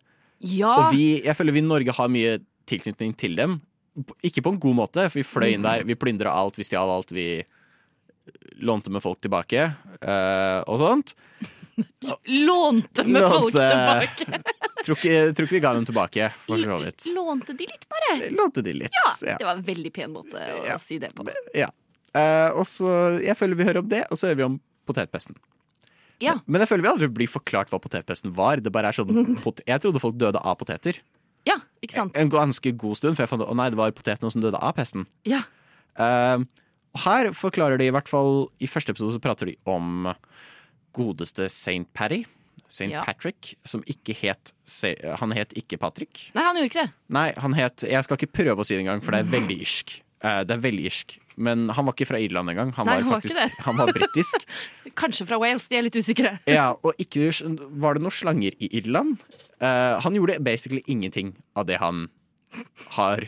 [0.45, 2.35] Ja, Og vi, jeg føler vi i Norge har mye
[2.69, 3.55] tilknytning til dem.
[4.23, 6.91] Ikke på en god måte, for vi fløy inn der, vi plyndra alt, vi stjal
[6.93, 7.43] alt, vi
[8.63, 11.15] lånte med folk tilbake eh, og sånt.
[12.49, 14.41] lånte med folk tilbake.
[14.85, 17.05] Tror ikke, tror ikke vi ga dem tilbake, for så vidt.
[17.13, 18.31] Lånte de litt, bare?
[18.33, 18.95] Lånte de litt.
[19.21, 20.79] Ja, det var en veldig pen måte å Ja.
[20.81, 21.27] si det på.
[21.53, 21.69] Ja.
[22.17, 22.89] Uh, og så,
[23.21, 24.57] Jeg føler vi hører om det, og så hører vi om
[24.89, 25.37] potetpesten.
[26.25, 26.39] Ja.
[26.47, 28.65] Men jeg føler vi aldri blir forklart hva potetpesten var.
[28.65, 29.37] Det bare er sånn,
[29.69, 31.03] Jeg trodde folk døde av poteter.
[31.49, 32.19] Ja, ikke sant?
[32.21, 34.61] En ganske god stund, for jeg fant ut å nei, det var potetene som døde
[34.61, 35.07] av pesten.
[35.29, 35.43] Ja.
[35.99, 36.45] Uh,
[37.05, 40.09] her forklarer de i hvert fall I første episode så prater de om
[40.97, 41.87] godeste St.
[41.95, 42.25] Patty.
[42.71, 42.87] St.
[42.93, 43.03] Ja.
[43.03, 44.53] Patrick, som ikke het
[45.19, 46.29] Han het ikke Patrick.
[46.37, 46.93] Nei, han gjorde ikke det.
[47.17, 49.57] Nei, han het Jeg skal ikke prøve å si det engang, for det er veldig
[49.65, 49.97] irsk.
[50.23, 51.17] Uh, det er veldig irsk.
[51.41, 52.73] Men han var ikke fra Irland engang.
[52.77, 53.25] Han, Nei, var
[53.65, 54.47] han var han britisk.
[55.01, 56.37] Kanskje fra Wales, de er litt usikre.
[56.51, 57.31] Ja, og ikke
[57.81, 59.21] var det noen slanger i Irland.
[59.63, 62.09] Uh, han gjorde basically ingenting av det han
[62.97, 63.27] har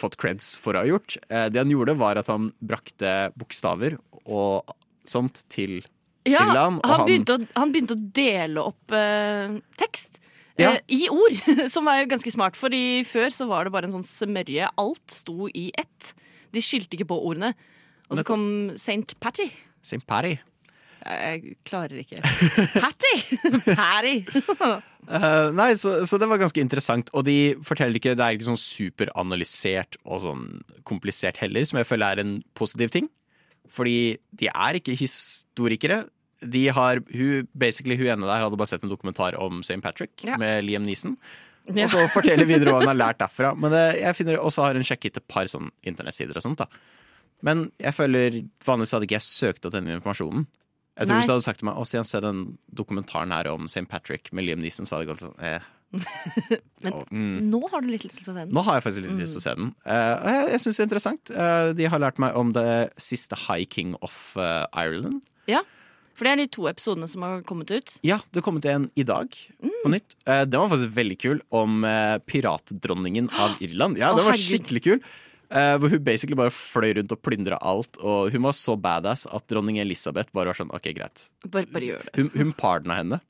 [0.00, 1.18] fått creds for å ha gjort.
[1.30, 4.76] Uh, det han gjorde, var at han brakte bokstaver og
[5.08, 5.80] sånt til
[6.28, 6.82] Ja, Irland.
[6.82, 10.20] Og han, begynte å, han begynte å dele opp uh, tekst.
[10.58, 10.74] Ja.
[10.90, 11.36] I ord,
[11.72, 12.58] som var jo ganske smart.
[12.58, 14.70] Fordi før så var det bare en sånn smørje.
[14.78, 16.14] Alt sto i ett.
[16.54, 17.54] De skilte ikke på ordene.
[18.08, 18.44] Og så kom
[18.80, 19.16] St.
[19.20, 19.48] Patty.
[19.84, 20.04] St.
[20.08, 20.36] Patty.
[21.08, 22.18] Jeg klarer ikke.
[22.82, 23.14] Patty!
[23.68, 24.14] Patty!
[25.06, 27.12] uh, nei, så, så det var ganske interessant.
[27.16, 30.44] Og de forteller ikke Det er ikke sånn superanalysert og sånn
[30.88, 33.08] komplisert heller, som jeg føler er en positiv ting.
[33.72, 36.02] Fordi de er ikke historikere.
[36.42, 39.80] De har, hun, basically, hun ene der hadde bare sett en dokumentar om St.
[39.84, 40.38] Patrick Ja.
[40.40, 41.16] med Liam Neeson.
[41.68, 41.84] Ja.
[41.84, 43.52] Og så forteller videre hva hun har lært derfra.
[43.58, 46.62] Men det, jeg finner også har hun sjekket et par sånn internettsider og sånt.
[46.62, 50.46] da Men jeg føler vanligvis hadde ikke jeg søkt opp denne informasjonen.
[50.98, 51.18] Jeg tror Nei.
[51.20, 53.86] Hvis du hadde sagt til meg Å, Stian, se den dokumentaren her om St.
[53.90, 55.74] Patrick med Liam Neeson, så hadde jeg gått sånn eh.
[56.84, 57.36] Men og, mm.
[57.48, 58.50] nå har du litt lyst til å se den.
[58.52, 59.70] Nå har jeg faktisk litt lyst til å se den.
[59.86, 59.94] Uh,
[60.28, 61.32] jeg jeg syns det er interessant.
[61.32, 62.68] Uh, de har lært meg om det
[63.00, 65.22] siste High King of uh, Ireland.
[65.48, 65.62] Ja,
[66.18, 67.92] For det er de to episodene som har kommet ut.
[68.02, 69.30] Ja, det har kommet en i dag
[69.62, 69.70] Mm.
[69.84, 70.16] på nytt.
[70.26, 74.00] Uh, den var faktisk veldig kul, om uh, piratdronningen av Irland.
[74.02, 74.50] Ja, Å, den var herregud.
[74.66, 75.00] skikkelig kul.
[75.48, 77.96] Uh, hvor hun basically bare fløy rundt og plyndra alt.
[78.02, 81.28] Og hun var så badass at dronning Elisabeth bare var sånn OK, greit.
[81.46, 82.16] Bare, bare gjør det.
[82.18, 83.20] Hun, hun pardona henne.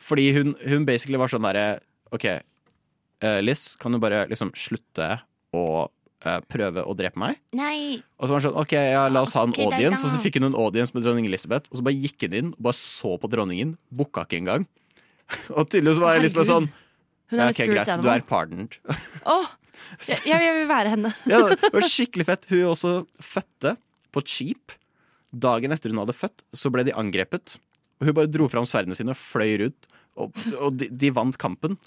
[0.00, 1.66] Fordi hun, hun basically var sånn derre
[2.14, 2.24] OK,
[3.44, 5.18] Liz, kan du bare liksom slutte
[5.52, 5.64] å
[6.52, 7.38] prøve å drepe meg?
[7.56, 8.00] Nei!
[8.20, 10.02] Og så var han sånn, ok, ja, la oss ha en okay, audience.
[10.04, 12.50] Og så fikk hun en audience med dronning Elisabeth, og så bare gikk hun inn
[12.52, 13.72] og bare så på dronningen.
[13.88, 14.66] Booka ikke engang.
[15.56, 16.68] og tydeligvis var Elisabeth sånn
[17.30, 18.76] Hun ja, ok, greit, du er pardoned.
[19.30, 19.52] Åh,
[20.02, 21.12] jeg, jeg vil være henne.
[21.30, 22.48] ja, det var skikkelig fett.
[22.50, 23.76] Hun også fødte
[24.10, 24.76] på et skip.
[25.30, 27.56] Dagen etter hun hadde født, så ble de angrepet.
[28.00, 31.38] Og hun bare dro fram sverdene sine og fløy rundt, og, og de, de vant
[31.40, 31.78] kampen.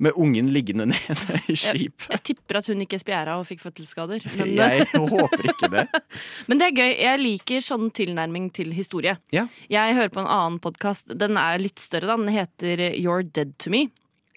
[0.00, 2.06] Med ungen liggende nede i skip.
[2.08, 4.24] Jeg tipper at hun ikke spjæra og fikk fødselsskader.
[4.40, 5.86] Men, Jeg håper ikke det.
[6.48, 6.92] men det er gøy.
[6.96, 9.18] Jeg liker sånn tilnærming til historie.
[9.34, 9.46] Ja.
[9.72, 11.12] Jeg hører på en annen podkast.
[11.20, 12.16] Den er litt større, da.
[12.20, 13.88] Den heter You're Dead To Me.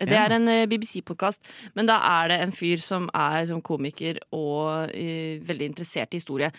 [0.10, 1.44] Det er en eh, BBC-podkast,
[1.78, 6.22] men da er det en fyr som er som komiker og uh, veldig interessert i
[6.22, 6.52] historie.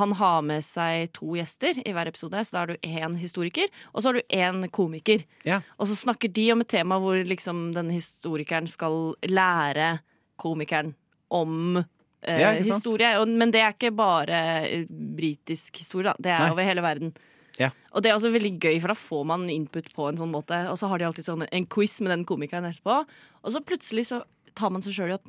[0.00, 3.70] Han har med seg to gjester i hver episode, så da har du én historiker,
[3.92, 5.26] og så har du én komiker.
[5.46, 5.60] Ja.
[5.78, 9.98] Og så snakker de om et tema hvor liksom denne historikeren skal lære
[10.40, 10.94] komikeren
[11.34, 11.84] om uh,
[12.24, 13.12] Ja, historie.
[13.28, 14.40] Men det er ikke bare
[14.88, 16.16] britisk historie, da.
[16.18, 16.52] Det er Nei.
[16.54, 17.14] over hele verden.
[17.60, 17.70] Ja.
[17.94, 20.58] Og det er også veldig gøy, for da får man input på en sånn måte.
[20.72, 23.02] Og så har de alltid sånn en quiz med den komikeren etterpå.
[23.44, 24.22] Og så plutselig så
[24.58, 25.22] tar man seg sjøl i å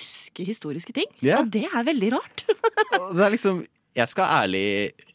[0.00, 1.06] huske historiske ting.
[1.24, 1.40] Ja.
[1.42, 2.46] Og det er veldig rart.
[3.14, 3.62] Det er liksom
[3.94, 4.66] Jeg skal ærlig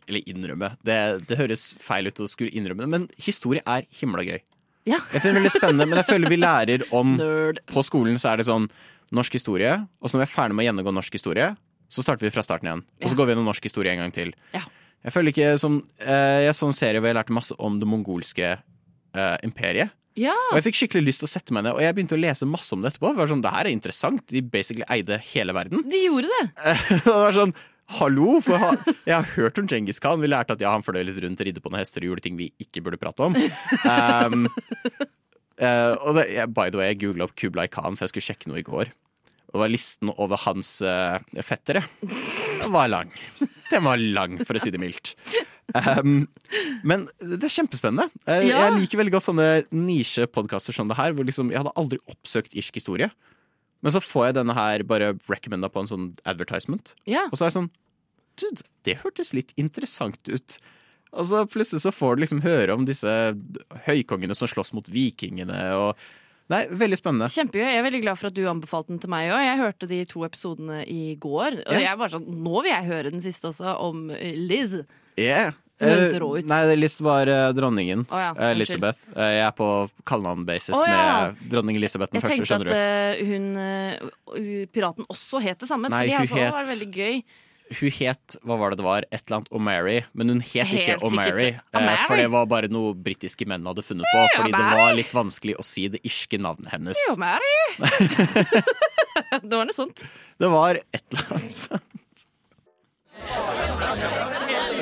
[0.06, 4.22] eller innrømme det, det høres feil ut å skulle innrømme det, men historie er himla
[4.22, 4.38] gøy.
[4.86, 5.00] Ja.
[5.14, 7.64] Jeg finner det veldig spennende, men jeg føler vi lærer om Nerd.
[7.72, 8.68] På skolen så er det sånn
[9.16, 11.48] norsk historie, og så når vi er ferdig med å gjennomgå norsk historie,
[11.90, 12.84] så starter vi fra starten igjen.
[13.02, 14.34] Og så går vi gjennom norsk historie en gang til.
[14.54, 14.62] Ja.
[15.06, 17.90] Jeg føler ikke som eh, Jeg så en serie hvor jeg lærte masse om det
[17.90, 19.94] mongolske eh, imperiet.
[20.16, 20.36] Ja.
[20.52, 22.48] Og jeg fikk skikkelig lyst til å sette meg ned, og jeg begynte å lese
[22.48, 23.12] masse om det etterpå.
[23.12, 24.24] Det var sånn, det her er interessant.
[24.32, 25.84] De basically eide hele verden.
[25.92, 26.44] De gjorde det.
[27.06, 27.56] det var sånn
[28.00, 28.40] Hallo!
[28.42, 28.72] For ha,
[29.06, 30.18] jeg har hørt om Djengis Khan.
[30.24, 32.40] Vi lærte at ja, han fløy litt rundt, ridde på noen hester og gjorde ting
[32.40, 33.36] vi ikke burde prate om.
[33.86, 34.48] Um,
[35.62, 38.50] uh, og det, by the way, jeg googla opp Kublai Khan, for jeg skulle sjekke
[38.50, 38.90] noe i går.
[38.90, 41.86] Og det var listen over hans uh, fettere.
[42.66, 43.12] Den var lang.
[43.72, 45.14] Den var lang, for å si det mildt.
[45.74, 46.28] Um,
[46.86, 48.10] men det er kjempespennende.
[48.28, 48.66] Eh, Ja.
[48.68, 51.16] Jeg liker veldig godt sånne nisjepodkaster som det her.
[51.18, 53.10] Hvor liksom, jeg hadde aldri oppsøkt irsk historie.
[53.86, 56.94] Men så får jeg denne her bare recommenda på en sånn advertisement.
[57.10, 57.28] Ja.
[57.32, 57.72] Og så er jeg sånn
[58.36, 60.58] Dude, det hørtes litt interessant ut.
[61.16, 63.08] Og så plutselig så får du liksom høre om disse
[63.86, 66.02] høykongene som slåss mot vikingene og
[66.54, 67.28] Nei, veldig spennende.
[67.34, 67.66] Kjempegøy.
[67.66, 69.42] Jeg er veldig glad for at du anbefalte den til meg òg.
[69.42, 71.62] Jeg hørte de to episodene i går.
[71.64, 71.86] Og yeah.
[71.88, 74.76] jeg er bare sånn, nå vil jeg høre den siste også, om eh, Liz.
[75.18, 75.56] Yeah.
[75.82, 76.46] Høres Eh, rå ut.
[76.48, 78.06] Nei, Liz var eh, dronningen.
[78.08, 78.30] Oh, ja.
[78.54, 79.02] Elizabeth.
[79.12, 79.70] Eh, jeg er på
[80.08, 81.02] kallenavnbasis oh, ja.
[81.34, 85.92] med dronning Elizabeth den Jeg første, tenkte at hun piraten også het det samme.
[85.92, 87.20] Nei, jeg så det het- var veldig gøy.
[87.66, 90.86] Hun het hva var det det var, et eller annet O'Mary, men hun het ikke
[90.92, 91.48] Helt O'Mary.
[91.74, 94.22] eh, For det var bare noe britiske menn hadde funnet på.
[94.36, 96.94] Fordi det var litt vanskelig å si det irske navnet hennes.
[97.10, 97.58] O'Mary!
[97.82, 98.06] Mary!
[99.50, 99.98] det var noe sånt.
[100.38, 101.82] Det var et eller annet sånt.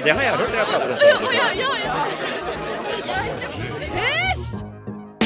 [0.03, 0.51] Det har jeg hørt.
[0.51, 1.07] Jeg prater om det.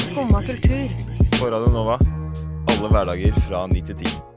[0.06, 0.86] Skumma kultur.
[1.40, 1.98] På Radio Nova.
[2.70, 4.27] Alle hverdager fra 9 til 10.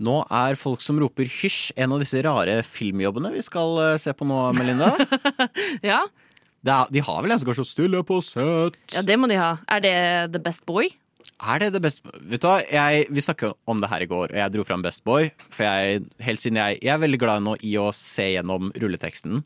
[0.00, 4.14] Nå er folk som roper hysj en av disse rare filmjobbene vi skal eh, se
[4.16, 4.94] på nå, Melinda.
[5.92, 6.06] Ja.
[6.60, 8.76] Er, de har vel en som går så stille på sett?
[8.92, 9.54] ja, det må de ha.
[9.72, 9.94] Er det
[10.34, 10.90] The Best Boy?
[11.40, 12.18] Er det The Best Boy?
[12.32, 14.84] Vet du hva, jeg, vi snakket om det her i går, og jeg dro fram
[14.84, 15.30] Best Boy.
[15.48, 19.40] For jeg, helt siden jeg, jeg er veldig glad nå i å se gjennom rulleteksten.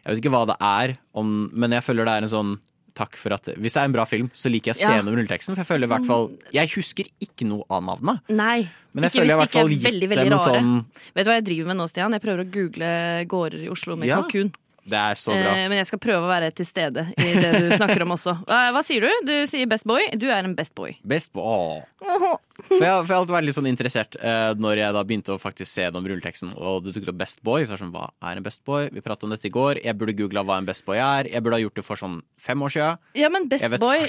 [0.00, 2.52] Jeg vet ikke hva det er, om, men jeg føler det er en sånn
[2.94, 5.02] Takk for at Hvis det er en bra film, så liker jeg scenen se Ja.
[5.02, 5.54] med rulleteksten.
[5.54, 8.20] For jeg føler i hvert fall Jeg husker ikke noe av navnet.
[8.28, 8.68] Nei.
[8.92, 10.46] Men jeg ikke føler jeg i hvert fall gitt veldig, veldig dem rare.
[10.60, 12.12] sånn Vet du hva jeg driver med nå, Stian?
[12.12, 12.90] Jeg prøver å google
[13.30, 14.22] gårder i Oslo med Ja.
[14.22, 14.52] kalkun.
[14.84, 15.54] Det er så bra.
[15.56, 18.36] Eh, men jeg skal prøve å være til stede i det du snakker om også.
[18.48, 19.10] Hva, hva sier du?
[19.28, 20.02] Du sier best boy.
[20.18, 20.94] Du er en best boy.
[21.06, 21.82] Best Boy.
[22.00, 22.38] Åh.
[22.60, 25.32] For jeg, for jeg har alltid vært litt sånn interessert eh, når jeg da begynte
[25.32, 27.64] å faktisk se gjennom rulleteksten, og du tok opp Best Boy.
[27.64, 28.90] Så er det sånn, hva er en Best Boy?
[28.92, 29.80] Vi pratet om dette i går.
[29.80, 31.30] Jeg burde googla hva en Best Boy er.
[31.32, 33.00] Jeg burde ha gjort det for sånn fem år siden.
[33.16, 34.04] Ja, men best boy,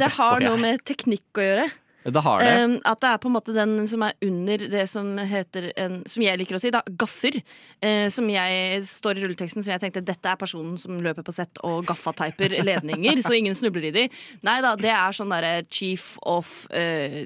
[0.00, 1.66] det har noe med teknikk å gjøre.
[2.04, 2.64] Det har det.
[2.64, 6.02] Um, at det er på en måte den som er under det som heter en,
[6.10, 7.38] Som jeg liker å si, da, gaffer.
[7.84, 11.34] Uh, som jeg står i rulleteksten, som jeg tenkte dette er personen som løper på
[11.34, 14.04] sett og gaffateiper ledninger, så ingen snubler i de.
[14.44, 17.24] Nei da, det er sånn derre chief of uh,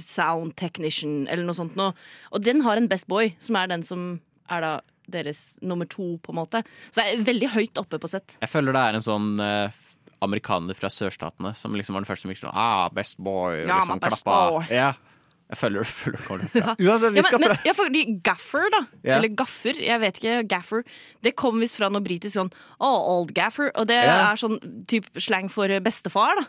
[0.00, 1.92] sound technician, eller noe sånt noe.
[2.32, 4.14] Og den har en best boy, som er den som
[4.52, 4.74] er da
[5.10, 6.62] deres nummer to, på en måte.
[6.90, 8.38] Så jeg er veldig høyt oppe på sett.
[8.40, 9.82] Jeg føler det er en sånn eh,
[10.24, 13.62] f- amerikaner fra sørstatene som liksom var den første som gikk sånn ah, Best Boy.
[13.62, 14.38] og Ja, liksom best klappa.
[14.50, 14.70] boy.
[14.72, 14.94] Ja.
[15.52, 16.74] Jeg følger, føler hvor det fra.
[16.88, 18.80] Uansett, vi Ja, skal men, ja, fordi gaffer, da.
[19.04, 19.18] Yeah.
[19.18, 19.76] Eller gaffer.
[19.76, 20.36] Jeg vet ikke.
[20.48, 20.84] Gaffer.
[21.22, 23.68] Det kom visst fra noe britisk sånn oh, old gaffer.
[23.76, 24.30] Og det yeah.
[24.32, 24.56] er sånn
[24.90, 26.46] typ slang for bestefar, da.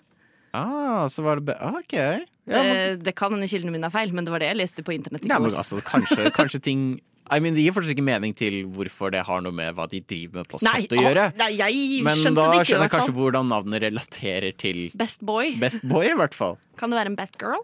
[0.55, 1.93] Ah, så var det be ah, OK.
[1.99, 4.59] Ja, men, det, det kan hende kildene mine er feil, men det var det jeg
[4.61, 5.57] leste på internett i går.
[5.59, 6.85] altså, kanskje, kanskje ting
[7.31, 9.99] I mean, Det gir faktisk ikke mening til hvorfor det har noe med hva de
[10.01, 11.31] driver med på sett å gjøre.
[11.39, 15.25] nei, jeg Men skjønte da det ikke, skjønner jeg kanskje hvordan navnet relaterer til Best
[15.25, 15.55] boy.
[15.61, 16.57] Best Boy, i hvert fall.
[16.77, 17.63] Kan det være en best girl?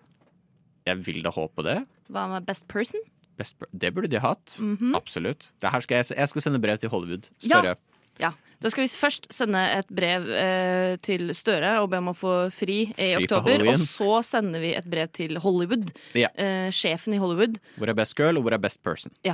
[0.88, 1.80] Jeg vil da håpe det.
[2.10, 3.00] Hva med best person?
[3.38, 4.58] Best, det burde de hatt.
[4.62, 4.96] Mhm.
[4.98, 5.52] Absolutt.
[5.62, 7.30] Det her skal jeg, jeg skal sende brev til Hollywood.
[7.42, 7.62] Ja.
[7.62, 7.76] Spørre.
[8.20, 8.32] Ja.
[8.62, 12.34] Da skal vi først sende et brev eh, til Støre og be om å få
[12.54, 13.64] fri i Fri oktober.
[13.72, 15.90] Og så sender vi et brev til Hollywood.
[16.14, 16.30] Ja.
[16.38, 17.58] Eh, sjefen i Hollywood.
[17.80, 19.12] Hvor er best girl, og hvor er best person?
[19.26, 19.34] Ja.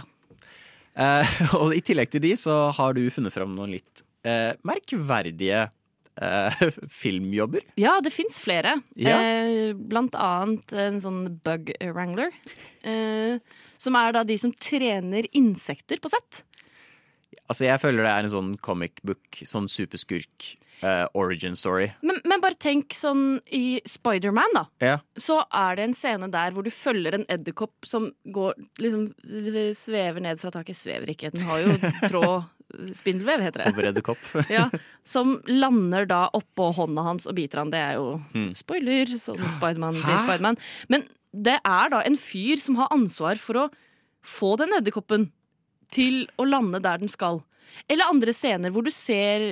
[0.97, 5.67] Eh, og i tillegg til de så har du funnet fram noen litt eh, merkverdige
[5.67, 6.63] eh,
[7.01, 7.65] filmjobber.
[7.79, 8.79] Ja, det fins flere.
[8.99, 9.19] Ja.
[9.21, 12.33] Eh, blant annet en sånn bug wrangler.
[12.87, 13.37] Eh,
[13.77, 16.43] som er da de som trener insekter på sett.
[17.47, 21.91] Altså, jeg føler det er en sånn comic book, sånn superskurk eh, origin story.
[22.01, 24.65] Men, men bare tenk sånn i Spiderman, da.
[24.83, 24.97] Ja.
[25.17, 29.07] Så er det en scene der hvor du følger en edderkopp som går liksom
[29.77, 30.77] svever ned fra taket.
[30.77, 32.53] Svever ikke, den har jo tråd
[32.91, 33.69] Spindelvev, heter det.
[33.71, 34.23] Hoveredderkopp.
[34.51, 34.65] Ja,
[35.07, 37.71] som lander da oppå hånda hans og biter han.
[37.71, 38.49] Det er jo Mm.
[38.59, 40.17] spoiler, sånn Spiderman blir?
[40.25, 40.57] Spiderman.
[40.91, 43.67] Men det er da en fyr som har ansvar for å
[44.19, 45.29] få den edderkoppen
[45.95, 47.39] til å lande der den skal.
[47.89, 49.45] Eller andre scener hvor du ser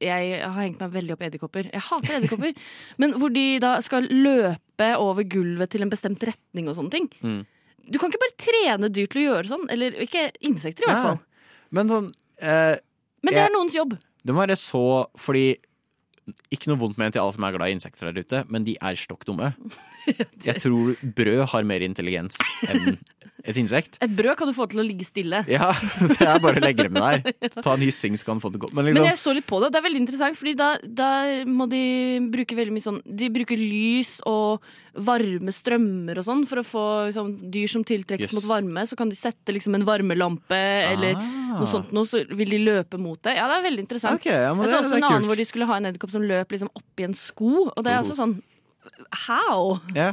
[0.00, 1.70] Jeg har hengt meg veldig opp i edderkopper.
[1.72, 2.54] Jeg hater edderkopper.
[3.02, 7.10] men hvor de da skal løpe over gulvet til en bestemt retning og sånne ting.
[7.22, 7.42] Mm.
[7.90, 9.66] Du kan ikke bare trene dyr til å gjøre sånn.
[9.74, 11.20] Eller ikke insekter, i hvert fall.
[11.74, 12.76] Men sånn eh,
[13.22, 13.98] Men det jeg- er noens jobb.
[14.24, 14.84] Det må være så
[15.20, 15.56] Fordi
[16.54, 18.78] ikke noe vondt med til alle som er glad i insekter der ute, men de
[18.80, 19.50] er stokk dumme.
[20.46, 22.94] Jeg tror brød har mer intelligens enn
[23.44, 23.98] et insekt.
[24.00, 25.42] Et brød kan du få til å ligge stille.
[25.52, 25.66] Ja,
[26.14, 27.20] det er bare å legge dem der.
[27.64, 28.72] Ta en hyssing, så kan du få det godt.
[28.72, 29.68] Men Men liksom jeg så litt på det.
[29.74, 31.10] Det er veldig interessant, Fordi da, da
[31.44, 31.82] må de
[32.32, 36.84] bruke veldig mye sånn De bruker lys og varme strømmer og sånn for å få
[37.10, 38.34] liksom, dyr som tiltrekkes Yes.
[38.38, 38.86] mot varme.
[38.88, 40.60] Så kan de sette liksom en varmelampe
[40.94, 41.58] eller Ah.
[41.60, 43.36] noe sånt noe, så vil de løpe mot det.
[43.36, 44.18] Ja, det er veldig interessant.
[44.22, 46.22] Ok, ja, men jeg så også en annen hvor de skulle ha en edderkopp som
[46.26, 47.68] løp liksom oppi en sko.
[47.76, 48.38] Og det er altså sånn
[49.26, 49.80] How?
[49.94, 50.12] Ja.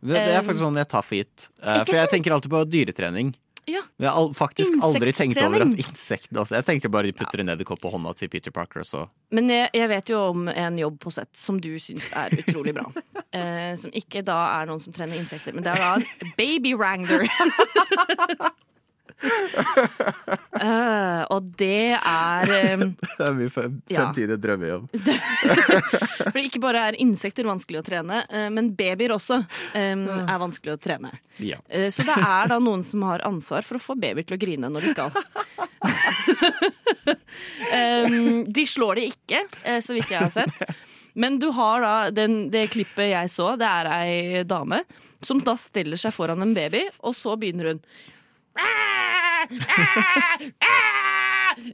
[0.00, 1.46] Det, det er faktisk sånn jeg tar for gitt.
[1.62, 2.10] Eh, for jeg sant?
[2.16, 3.34] tenker alltid på dyretrening.
[3.68, 3.82] Ja.
[4.00, 6.56] Jeg har al- faktisk aldri tenkt over at insekter altså.
[6.56, 9.68] Jeg tenkte bare de putter en edderkopp på hånda til Peter Parker, så Men jeg,
[9.76, 12.88] jeg vet jo om en jobb på sett som du syns er utrolig bra.
[13.30, 16.72] Eh, som ikke da er noen som trener insekter, men det er da en baby
[16.74, 17.28] wrangler.
[20.60, 22.82] Eh, og det er um,
[23.18, 24.40] Det er min fremtidige Ja.
[24.42, 24.90] drømmejobb.
[26.34, 30.74] For ikke bare er insekter vanskelig å trene, uh, men babyer også um, er vanskelig
[30.74, 31.14] å trene.
[31.40, 31.56] Ja.
[31.72, 34.40] Uh, Så det er da noen som har ansvar for å få babyer til å
[34.42, 35.10] grine når de skal.
[37.72, 39.42] um, de slår det ikke,
[39.82, 40.76] så vidt jeg har sett.
[41.18, 44.84] Men du har da den, det klippet jeg så, det er ei dame
[45.26, 47.80] som da stiller seg foran en baby, og så begynner hun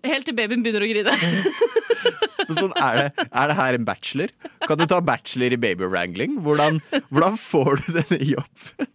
[0.06, 1.12] Helt til babyen begynner å grine.
[2.56, 4.32] Sånn, er, det, er det her en bachelor?
[4.66, 6.38] Kan du ta bachelor i baby wrangling?
[6.46, 6.78] Hvordan,
[7.10, 8.90] hvordan får du denne jobben?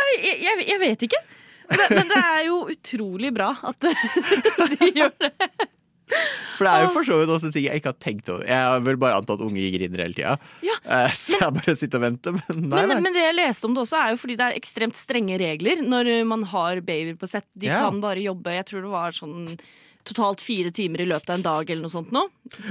[0.00, 1.20] Nei, jeg, jeg, vet ikke.
[1.70, 3.78] Men, men det er jo utrolig bra at
[4.74, 5.70] de gjør det.
[6.58, 8.44] For det er jo for så vidt også ting jeg ikke har tenkt over.
[8.44, 10.34] Jeg har vel bare antatt unge griner hele tida.
[10.66, 10.76] Ja,
[11.08, 13.00] så så jeg bare sitter og venter, men nei, Men, nei.
[13.06, 15.80] men det jeg leste om det også, er jo fordi det er ekstremt strenge regler
[15.86, 17.46] når man har babyer på sett.
[17.54, 17.80] De Ja.
[17.86, 19.58] kan bare jobbe Jeg tror det var sånn
[20.04, 22.26] totalt fire timer i løpet av en dag eller noe sånt nå.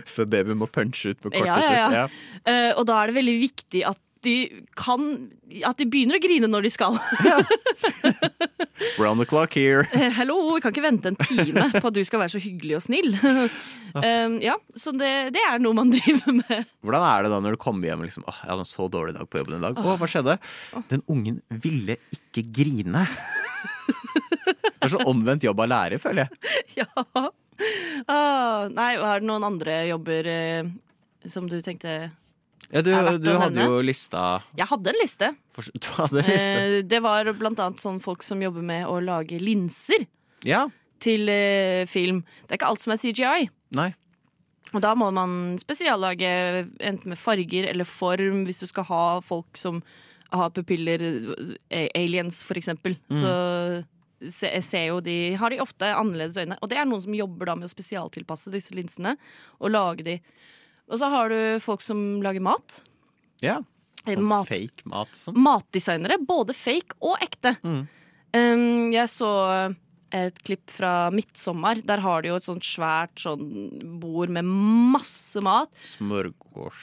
[0.10, 1.98] Før babyen må punche ut på kortet Ja, ja, sitt.
[1.98, 2.08] ja.
[2.46, 4.34] Eh, og da er det veldig viktig at de
[4.78, 5.03] kan
[5.65, 6.97] At de begynner å grine når de skal.
[8.99, 9.84] Round the clock here.
[10.15, 12.84] Hello, vi kan ikke vente en time på at du skal være så hyggelig og
[12.86, 13.09] snill.
[13.95, 16.70] Um, ja, Så det, det er noe man driver med.
[16.86, 19.15] Hvordan er det da når du kommer hjem liksom, åh, jeg hadde en så dårlig
[19.17, 19.80] dag på jobben i dag?
[19.82, 20.38] Åh, hva skjedde?
[20.91, 23.03] Den ungen ville ikke grine.
[23.89, 26.55] Det er sånn omvendt jobb av lærer, føler jeg.
[26.80, 26.88] Ja.
[28.07, 30.70] Ah, nei, er det noen andre jobber eh,
[31.28, 31.97] som du tenkte
[32.72, 35.30] Ja, du, du hadde jo lista Jeg hadde en liste.
[35.55, 36.57] for, Du hadde en liste.
[36.59, 40.05] Eh, det var blant annet sånn folk som jobber med å lage linser
[40.45, 40.67] Ja.
[41.01, 42.22] til eh, film.
[42.45, 43.49] Det er ikke alt som er CGI.
[43.78, 43.89] Nei.
[44.70, 46.30] Og da må man spesiallage
[46.78, 49.82] enten med farger eller form, hvis du skal ha folk som
[50.30, 51.01] har pupiller,
[51.74, 52.93] eh, aliens for eksempel.
[53.09, 53.17] Mm.
[53.17, 53.32] Så
[54.30, 56.57] se, ser jo de, har de ofte annerledes øyne.
[56.61, 59.15] Og det er noen som jobber da med å spesialtilpasse disse linsene
[59.57, 60.20] og lage de.
[60.90, 62.80] Og så har du folk som lager mat.
[63.46, 63.60] Ja.
[64.06, 64.48] Eh, Sånn mat.
[64.50, 65.38] Fake mat og sånn.
[65.46, 67.56] Matdesignere, både fake og ekte.
[67.64, 67.84] Mm.
[68.34, 69.30] Um, jeg så
[70.14, 71.82] et klipp fra Midtsommer.
[71.86, 75.70] Der har de jo et sånt svært sånn bord med masse mat.
[75.86, 76.82] Smørgås.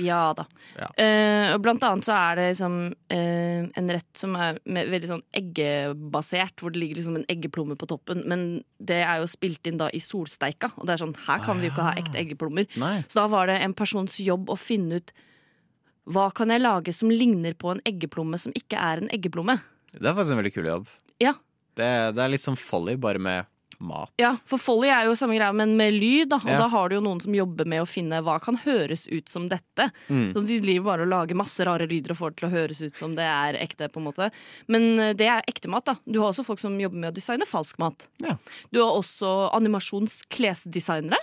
[0.00, 0.46] Ja da.
[0.78, 0.86] Ja.
[1.04, 2.76] Eh, og blant annet så er det liksom
[3.12, 7.76] eh, en rett som er med, veldig sånn eggebasert, hvor det ligger liksom en eggeplomme
[7.80, 8.22] på toppen.
[8.30, 8.46] Men
[8.78, 11.68] det er jo spilt inn da i solsteika, og det er sånn her kan vi
[11.68, 12.66] jo ikke ha ekte eggeplommer.
[12.80, 12.96] Nei.
[13.08, 15.12] Så da var det en persons jobb å finne ut
[16.10, 19.60] hva kan jeg lage som ligner på en eggeplomme som ikke er en eggeplomme.
[19.92, 20.88] Det er faktisk en veldig kul jobb.
[21.22, 21.36] Ja,
[21.78, 21.86] Det,
[22.16, 23.46] det er litt som Folly, bare med
[23.82, 24.12] mat.
[24.22, 26.28] Ja, for Folly er jo samme greia, men med lyd.
[26.32, 26.36] Da.
[26.42, 26.58] Og Ja.
[26.62, 29.48] da har du jo noen som jobber med å finne hva kan høres ut som
[29.50, 29.90] dette.
[30.08, 30.32] Mm.
[30.34, 32.80] Så de driver bare og lager masse rare lyder og får det til å høres
[32.82, 33.88] ut som det er ekte.
[33.92, 34.30] på en måte
[34.68, 35.84] Men eh, det er ekte mat.
[35.84, 38.06] da Du har også folk som jobber med å designe falsk mat.
[38.22, 38.36] Ja.
[38.72, 41.18] Du har også animasjonsklesdesignere.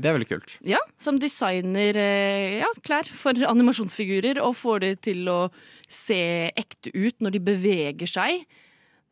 [0.00, 0.54] Det er veldig kult.
[0.64, 5.40] Ja, som designer eh, ja, klær for animasjonsfigurer og får de til å
[5.90, 8.46] se ekte ut når de beveger seg.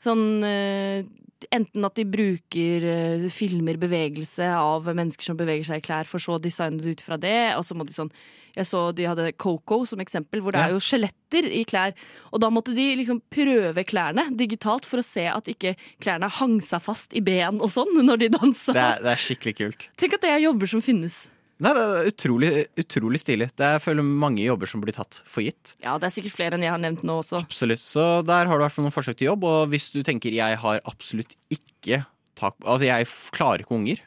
[0.04, 1.06] Sånn eh,
[1.54, 6.18] Enten at de bruker eh, filmer bevegelse av mennesker som beveger seg i klær, for
[6.18, 7.52] så å designe det ut fra det.
[7.54, 8.10] Og så må de sånn
[8.58, 11.94] Jeg så de hadde Coco som eksempel, hvor det er jo skjeletter i klær.
[12.34, 16.58] Og da måtte de liksom prøve klærne digitalt for å se at ikke klærne hang
[16.66, 18.74] seg fast i ben og sånn når de dansa.
[18.74, 19.90] Det er, det er skikkelig kult.
[20.02, 21.28] Tenk at det er jobber som finnes.
[21.58, 23.48] Nei, det er utrolig, utrolig stilig.
[23.58, 25.72] Det er jeg føler mange jobber som blir tatt for gitt.
[25.82, 27.40] Ja, det er sikkert flere enn jeg har nevnt nå også.
[27.42, 27.82] Absolutt.
[27.82, 29.46] Så der har du i hvert fall noen forsøk til jobb.
[29.48, 32.04] Og hvis du tenker jeg har absolutt ikke
[32.38, 34.04] tak Altså, jeg klarer ikke unger.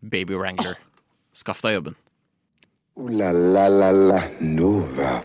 [0.00, 0.80] Baby Wrangler.
[1.36, 1.98] Skaff deg jobben.
[2.96, 5.18] Ooh la la la la Nova.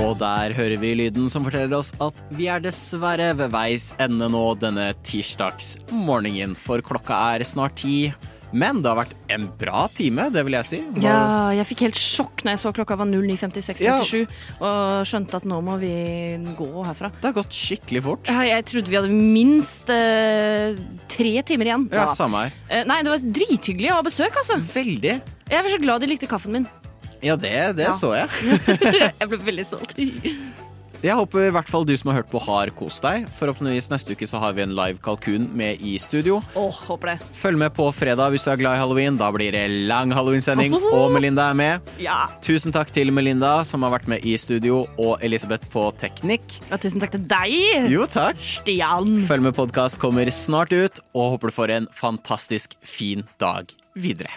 [0.00, 4.30] Og der hører vi lyden som forteller oss at vi er dessverre ved veis ende
[4.32, 6.56] nå denne tirsdagsmorgenen.
[6.56, 8.08] For klokka er snart ti.
[8.52, 10.78] Men det har vært en bra time, det vil jeg si.
[10.96, 14.26] Hva- Ja, jeg fikk helt sjokk når jeg så klokka var 09.56,37
[14.60, 15.92] og skjønte at nå må vi
[16.58, 17.12] gå herfra.
[17.20, 18.26] Det har gått skikkelig fort.
[18.32, 20.74] Ja, jeg trodde vi hadde minst eh,
[21.08, 21.88] tre timer igjen.
[21.94, 22.52] Ja, samme her.
[22.68, 24.58] Eh, nei, det var drithyggelig å ha besøk, altså.
[24.74, 25.20] Veldig.
[25.50, 26.66] Jeg var så glad de likte kaffen min.
[27.22, 27.92] Ja, det, det Ja.
[27.92, 28.28] så jeg.
[29.20, 29.94] jeg ble veldig stolt.
[31.00, 33.24] Jeg håper i hvert fall du som har hørt på, har kost deg.
[33.38, 36.42] Forhåpentligvis neste uke så har vi en live kalkun med i studio.
[36.60, 37.30] Åh, håper det.
[37.38, 39.16] Følg med på fredag hvis du er glad i halloween.
[39.20, 41.88] Da blir det lang halloween-sending, og Melinda er med.
[42.04, 42.18] Ja.
[42.44, 46.60] Tusen takk til Melinda, som har vært med i studio, og Elisabeth på teknikk.
[46.68, 46.76] ja.
[46.80, 47.56] Tusen takk til deg.
[47.92, 48.36] Jo, takk.
[48.60, 49.22] Stian.
[49.28, 54.36] Følg med podkast kommer snart ut, og håper du får en fantastisk fin dag videre.